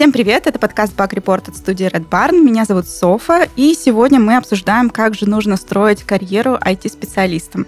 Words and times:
Всем 0.00 0.12
привет, 0.12 0.46
это 0.46 0.58
подкаст 0.58 0.96
Bug 0.96 1.10
Report 1.10 1.50
от 1.50 1.56
студии 1.56 1.86
Red 1.86 2.08
Barn. 2.08 2.40
Меня 2.40 2.64
зовут 2.64 2.88
Софа, 2.88 3.46
и 3.54 3.74
сегодня 3.74 4.18
мы 4.18 4.38
обсуждаем, 4.38 4.88
как 4.88 5.14
же 5.14 5.28
нужно 5.28 5.58
строить 5.58 6.04
карьеру 6.04 6.54
IT-специалистам. 6.54 7.66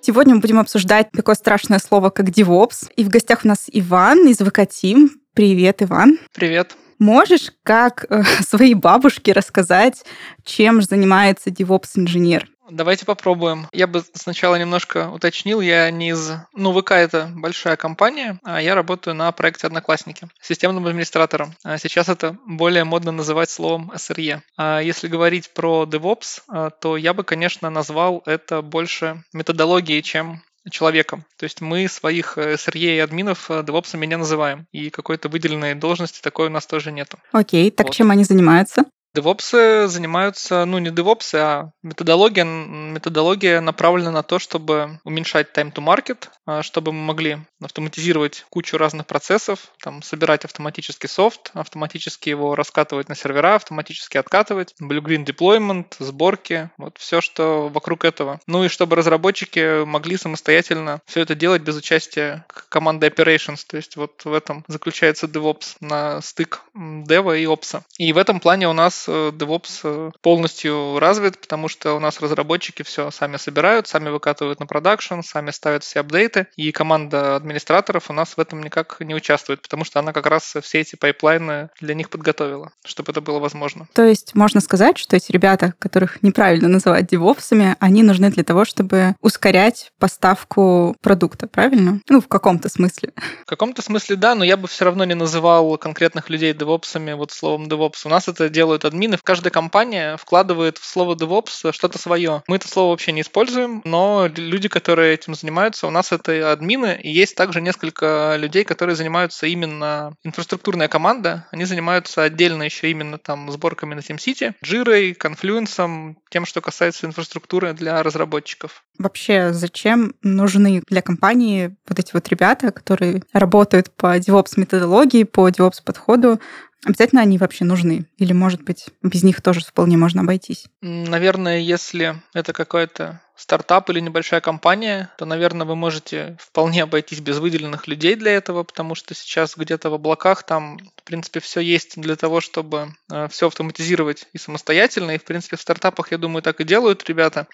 Сегодня 0.00 0.36
мы 0.36 0.40
будем 0.40 0.60
обсуждать 0.60 1.10
такое 1.10 1.34
страшное 1.34 1.80
слово, 1.80 2.10
как 2.10 2.28
DevOps. 2.28 2.92
И 2.94 3.02
в 3.02 3.08
гостях 3.08 3.40
у 3.42 3.48
нас 3.48 3.64
Иван 3.72 4.28
из 4.28 4.36
ВК 4.36 4.60
Team. 4.60 5.08
Привет, 5.34 5.82
Иван. 5.82 6.20
Привет. 6.32 6.76
Можешь 7.00 7.50
как 7.64 8.06
э, 8.08 8.22
своей 8.46 8.74
бабушке 8.74 9.32
рассказать, 9.32 10.04
чем 10.44 10.80
же 10.80 10.86
занимается 10.86 11.50
DevOps-инженер? 11.50 12.46
Давайте 12.70 13.06
попробуем. 13.06 13.68
Я 13.72 13.86
бы 13.86 14.02
сначала 14.14 14.56
немножко 14.56 15.10
уточнил. 15.10 15.60
Я 15.60 15.90
не 15.90 16.10
из... 16.10 16.32
Ну, 16.54 16.78
ВК— 16.78 16.90
это 16.92 17.30
большая 17.34 17.76
компания, 17.76 18.40
а 18.42 18.60
я 18.60 18.74
работаю 18.74 19.14
на 19.14 19.30
проекте 19.32 19.66
«Одноклассники» 19.66 20.28
системным 20.40 20.86
администратором. 20.86 21.54
А 21.62 21.78
сейчас 21.78 22.08
это 22.08 22.36
более 22.46 22.84
модно 22.84 23.12
называть 23.12 23.50
словом 23.50 23.92
SRE. 23.94 24.40
А 24.56 24.80
если 24.80 25.08
говорить 25.08 25.50
про 25.54 25.84
DevOps, 25.84 26.42
а, 26.48 26.70
то 26.70 26.96
я 26.96 27.14
бы, 27.14 27.24
конечно, 27.24 27.70
назвал 27.70 28.22
это 28.26 28.62
больше 28.62 29.22
методологией, 29.32 30.02
чем 30.02 30.42
человеком. 30.70 31.24
То 31.36 31.44
есть 31.44 31.60
мы 31.60 31.86
своих 31.88 32.36
SRE 32.38 32.96
и 32.96 32.98
админов 32.98 33.50
DevOps 33.50 33.96
не 33.96 34.16
называем. 34.16 34.66
И 34.72 34.90
какой-то 34.90 35.28
выделенной 35.28 35.74
должности 35.74 36.20
такой 36.20 36.48
у 36.48 36.50
нас 36.50 36.66
тоже 36.66 36.90
нету. 36.90 37.18
Окей, 37.32 37.70
так 37.70 37.86
вот. 37.86 37.94
чем 37.94 38.10
они 38.10 38.24
занимаются? 38.24 38.84
Девопсы 39.14 39.86
занимаются, 39.88 40.64
ну 40.66 40.78
не 40.78 40.90
девопсы, 40.90 41.36
а 41.36 41.70
методология, 41.82 42.44
методология 42.44 43.60
направлена 43.60 44.10
на 44.10 44.22
то, 44.22 44.38
чтобы 44.38 45.00
уменьшать 45.04 45.48
time 45.56 45.72
to 45.72 45.82
market, 45.82 46.28
а, 46.44 46.62
чтобы 46.62 46.92
мы 46.92 47.02
могли 47.02 47.38
автоматизировать 47.62 48.44
кучу 48.50 48.76
разных 48.76 49.06
процессов, 49.06 49.72
там, 49.82 50.02
собирать 50.02 50.44
автоматический 50.44 51.08
софт, 51.08 51.50
автоматически 51.54 52.28
его 52.28 52.54
раскатывать 52.54 53.08
на 53.08 53.14
сервера, 53.14 53.54
автоматически 53.54 54.18
откатывать, 54.18 54.74
blue-green 54.82 55.24
deployment, 55.24 55.86
сборки, 55.98 56.70
вот 56.76 56.98
все, 56.98 57.20
что 57.20 57.68
вокруг 57.68 58.04
этого. 58.04 58.40
Ну 58.46 58.64
и 58.64 58.68
чтобы 58.68 58.96
разработчики 58.96 59.84
могли 59.84 60.18
самостоятельно 60.18 61.00
все 61.06 61.22
это 61.22 61.34
делать 61.34 61.62
без 61.62 61.76
участия 61.76 62.44
команды 62.68 63.06
operations, 63.06 63.64
то 63.66 63.76
есть 63.78 63.96
вот 63.96 64.24
в 64.24 64.32
этом 64.32 64.64
заключается 64.68 65.26
DevOps 65.26 65.76
на 65.80 66.20
стык 66.20 66.62
дева 66.74 67.36
и 67.36 67.46
опса. 67.46 67.84
И 67.98 68.12
в 68.12 68.18
этом 68.18 68.40
плане 68.40 68.68
у 68.68 68.72
нас 68.72 69.05
DevOps 69.08 69.80
э, 69.84 70.10
полностью 70.20 70.98
развит, 70.98 71.40
потому 71.40 71.68
что 71.68 71.94
у 71.94 72.00
нас 72.00 72.20
разработчики 72.20 72.82
все 72.82 73.10
сами 73.10 73.36
собирают, 73.36 73.88
сами 73.88 74.08
выкатывают 74.08 74.60
на 74.60 74.66
продакшн, 74.66 75.20
сами 75.22 75.50
ставят 75.50 75.84
все 75.84 76.00
апдейты, 76.00 76.46
и 76.56 76.72
команда 76.72 77.36
администраторов 77.36 78.10
у 78.10 78.12
нас 78.12 78.36
в 78.36 78.40
этом 78.40 78.62
никак 78.62 78.96
не 79.00 79.14
участвует, 79.14 79.62
потому 79.62 79.84
что 79.84 80.00
она 80.00 80.12
как 80.12 80.26
раз 80.26 80.54
все 80.62 80.80
эти 80.80 80.96
пайплайны 80.96 81.70
для 81.80 81.94
них 81.94 82.10
подготовила, 82.10 82.72
чтобы 82.84 83.12
это 83.12 83.20
было 83.20 83.38
возможно. 83.38 83.88
То 83.92 84.04
есть 84.04 84.34
можно 84.34 84.60
сказать, 84.60 84.98
что 84.98 85.16
эти 85.16 85.32
ребята, 85.32 85.74
которых 85.78 86.22
неправильно 86.22 86.68
называть 86.68 87.06
девопсами, 87.06 87.76
они 87.80 88.02
нужны 88.02 88.30
для 88.30 88.44
того, 88.44 88.64
чтобы 88.64 89.14
ускорять 89.20 89.92
поставку 89.98 90.96
продукта, 91.02 91.46
правильно? 91.46 92.00
Ну, 92.08 92.20
в 92.20 92.28
каком-то 92.28 92.68
смысле. 92.68 93.12
В 93.44 93.46
каком-то 93.46 93.82
смысле 93.82 94.16
да, 94.16 94.34
но 94.34 94.44
я 94.44 94.56
бы 94.56 94.68
все 94.68 94.84
равно 94.84 95.04
не 95.04 95.14
называл 95.14 95.76
конкретных 95.78 96.30
людей 96.30 96.52
девопсами 96.52 97.12
вот 97.12 97.32
словом 97.32 97.66
DevOps. 97.66 98.02
У 98.04 98.08
нас 98.08 98.28
это 98.28 98.48
делают 98.48 98.84
админы, 98.86 99.16
в 99.16 99.22
каждой 99.22 99.50
компании 99.50 100.16
вкладывает 100.16 100.78
в 100.78 100.84
слово 100.84 101.14
DevOps 101.14 101.72
что-то 101.72 101.98
свое. 101.98 102.42
Мы 102.46 102.56
это 102.56 102.68
слово 102.68 102.90
вообще 102.90 103.12
не 103.12 103.20
используем, 103.20 103.82
но 103.84 104.28
люди, 104.34 104.68
которые 104.68 105.14
этим 105.14 105.34
занимаются, 105.34 105.86
у 105.86 105.90
нас 105.90 106.12
это 106.12 106.52
админы, 106.52 106.98
и 107.02 107.10
есть 107.10 107.36
также 107.36 107.60
несколько 107.60 108.36
людей, 108.38 108.64
которые 108.64 108.96
занимаются 108.96 109.46
именно 109.46 110.14
инфраструктурная 110.24 110.88
команда, 110.88 111.46
они 111.52 111.64
занимаются 111.64 112.22
отдельно 112.22 112.62
еще 112.62 112.90
именно 112.90 113.18
там 113.18 113.50
сборками 113.50 113.94
на 113.94 114.00
TeamCity, 114.00 114.54
Jira, 114.64 115.16
Confluence, 115.16 116.14
тем, 116.30 116.46
что 116.46 116.60
касается 116.60 117.06
инфраструктуры 117.06 117.72
для 117.72 118.02
разработчиков. 118.02 118.84
Вообще, 118.98 119.52
зачем 119.52 120.14
нужны 120.22 120.82
для 120.88 121.02
компании 121.02 121.76
вот 121.88 121.98
эти 121.98 122.12
вот 122.12 122.28
ребята, 122.28 122.72
которые 122.72 123.22
работают 123.32 123.90
по 123.90 124.16
DevOps 124.18 124.52
методологии, 124.56 125.24
по 125.24 125.48
DevOps 125.48 125.82
подходу? 125.84 126.40
Обязательно 126.84 127.22
они 127.22 127.36
вообще 127.36 127.64
нужны? 127.64 128.06
Или, 128.16 128.32
может 128.32 128.62
быть, 128.62 128.86
без 129.02 129.24
них 129.24 129.42
тоже 129.42 129.60
вполне 129.60 129.96
можно 129.96 130.20
обойтись? 130.22 130.66
Наверное, 130.82 131.58
если 131.58 132.22
это 132.32 132.52
какой-то 132.52 133.20
стартап 133.34 133.90
или 133.90 134.00
небольшая 134.00 134.40
компания, 134.40 135.10
то, 135.18 135.24
наверное, 135.24 135.66
вы 135.66 135.74
можете 135.74 136.36
вполне 136.40 136.84
обойтись 136.84 137.20
без 137.20 137.38
выделенных 137.38 137.88
людей 137.88 138.14
для 138.14 138.32
этого, 138.32 138.62
потому 138.62 138.94
что 138.94 139.14
сейчас 139.14 139.56
где-то 139.56 139.90
в 139.90 139.94
облаках 139.94 140.44
там, 140.44 140.78
в 140.96 141.02
принципе, 141.02 141.40
все 141.40 141.60
есть 141.60 142.00
для 142.00 142.16
того, 142.16 142.40
чтобы 142.40 142.94
э, 143.10 143.28
все 143.28 143.48
автоматизировать 143.48 144.28
и 144.32 144.38
самостоятельно. 144.38 145.12
И, 145.12 145.18
в 145.18 145.24
принципе, 145.24 145.56
в 145.56 145.60
стартапах, 145.60 146.12
я 146.12 146.18
думаю, 146.18 146.42
так 146.42 146.60
и 146.60 146.64
делают 146.64 147.06
ребята. 147.08 147.46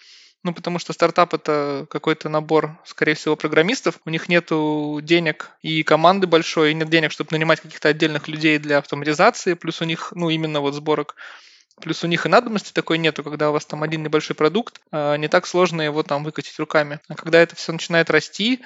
Ну, 0.44 0.52
потому 0.52 0.80
что 0.80 0.92
стартап 0.92 1.34
это 1.34 1.86
какой-то 1.88 2.28
набор, 2.28 2.76
скорее 2.84 3.14
всего, 3.14 3.36
программистов. 3.36 4.00
У 4.04 4.10
них 4.10 4.28
нет 4.28 4.48
денег 4.48 5.50
и 5.62 5.84
команды 5.84 6.26
большой, 6.26 6.72
и 6.72 6.74
нет 6.74 6.88
денег, 6.88 7.12
чтобы 7.12 7.28
нанимать 7.30 7.60
каких-то 7.60 7.88
отдельных 7.88 8.26
людей 8.26 8.58
для 8.58 8.78
автоматизации. 8.78 9.54
Плюс 9.54 9.80
у 9.80 9.84
них, 9.84 10.12
ну, 10.16 10.30
именно 10.30 10.60
вот 10.60 10.74
сборок 10.74 11.14
Плюс 11.80 12.04
у 12.04 12.06
них 12.06 12.26
и 12.26 12.28
надобности 12.28 12.72
такой 12.72 12.98
нету, 12.98 13.24
когда 13.24 13.50
у 13.50 13.52
вас 13.52 13.64
там 13.66 13.82
один 13.82 14.02
небольшой 14.02 14.36
продукт, 14.36 14.80
а, 14.90 15.16
не 15.16 15.28
так 15.28 15.46
сложно 15.46 15.82
его 15.82 16.02
там 16.02 16.22
выкатить 16.22 16.58
руками. 16.58 17.00
А 17.08 17.14
когда 17.14 17.40
это 17.40 17.56
все 17.56 17.72
начинает 17.72 18.10
расти, 18.10 18.60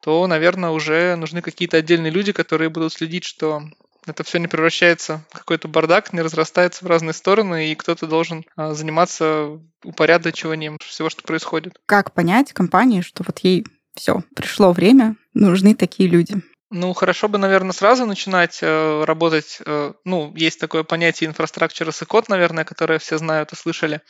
то, 0.00 0.26
наверное, 0.26 0.70
уже 0.70 1.16
нужны 1.16 1.42
какие-то 1.42 1.78
отдельные 1.78 2.12
люди, 2.12 2.32
которые 2.32 2.68
будут 2.68 2.92
следить, 2.92 3.24
что 3.24 3.62
это 4.06 4.24
все 4.24 4.38
не 4.38 4.46
превращается 4.46 5.22
в 5.30 5.38
какой-то 5.38 5.68
бардак, 5.68 6.12
не 6.12 6.22
разрастается 6.22 6.84
в 6.84 6.88
разные 6.88 7.12
стороны, 7.12 7.70
и 7.70 7.74
кто-то 7.74 8.06
должен 8.06 8.44
а, 8.56 8.74
заниматься 8.74 9.60
упорядочиванием 9.84 10.78
всего, 10.80 11.10
что 11.10 11.22
происходит. 11.22 11.78
Как 11.86 12.12
понять 12.12 12.52
компании, 12.52 13.00
что 13.00 13.24
вот 13.26 13.38
ей 13.40 13.66
все, 13.94 14.22
пришло 14.34 14.72
время, 14.72 15.16
нужны 15.34 15.74
такие 15.74 16.08
люди? 16.08 16.42
Ну, 16.70 16.92
хорошо 16.92 17.28
бы, 17.28 17.36
наверное, 17.38 17.72
сразу 17.72 18.06
начинать 18.06 18.60
э, 18.62 19.04
работать. 19.04 19.58
Э, 19.66 19.92
ну, 20.04 20.32
есть 20.36 20.60
такое 20.60 20.84
понятие 20.84 21.28
инфраструктура 21.28 21.90
as 21.90 22.06
код, 22.06 22.28
наверное, 22.28 22.64
которое 22.64 23.00
все 23.00 23.18
знают 23.18 23.52
и 23.52 23.56
слышали. 23.56 24.00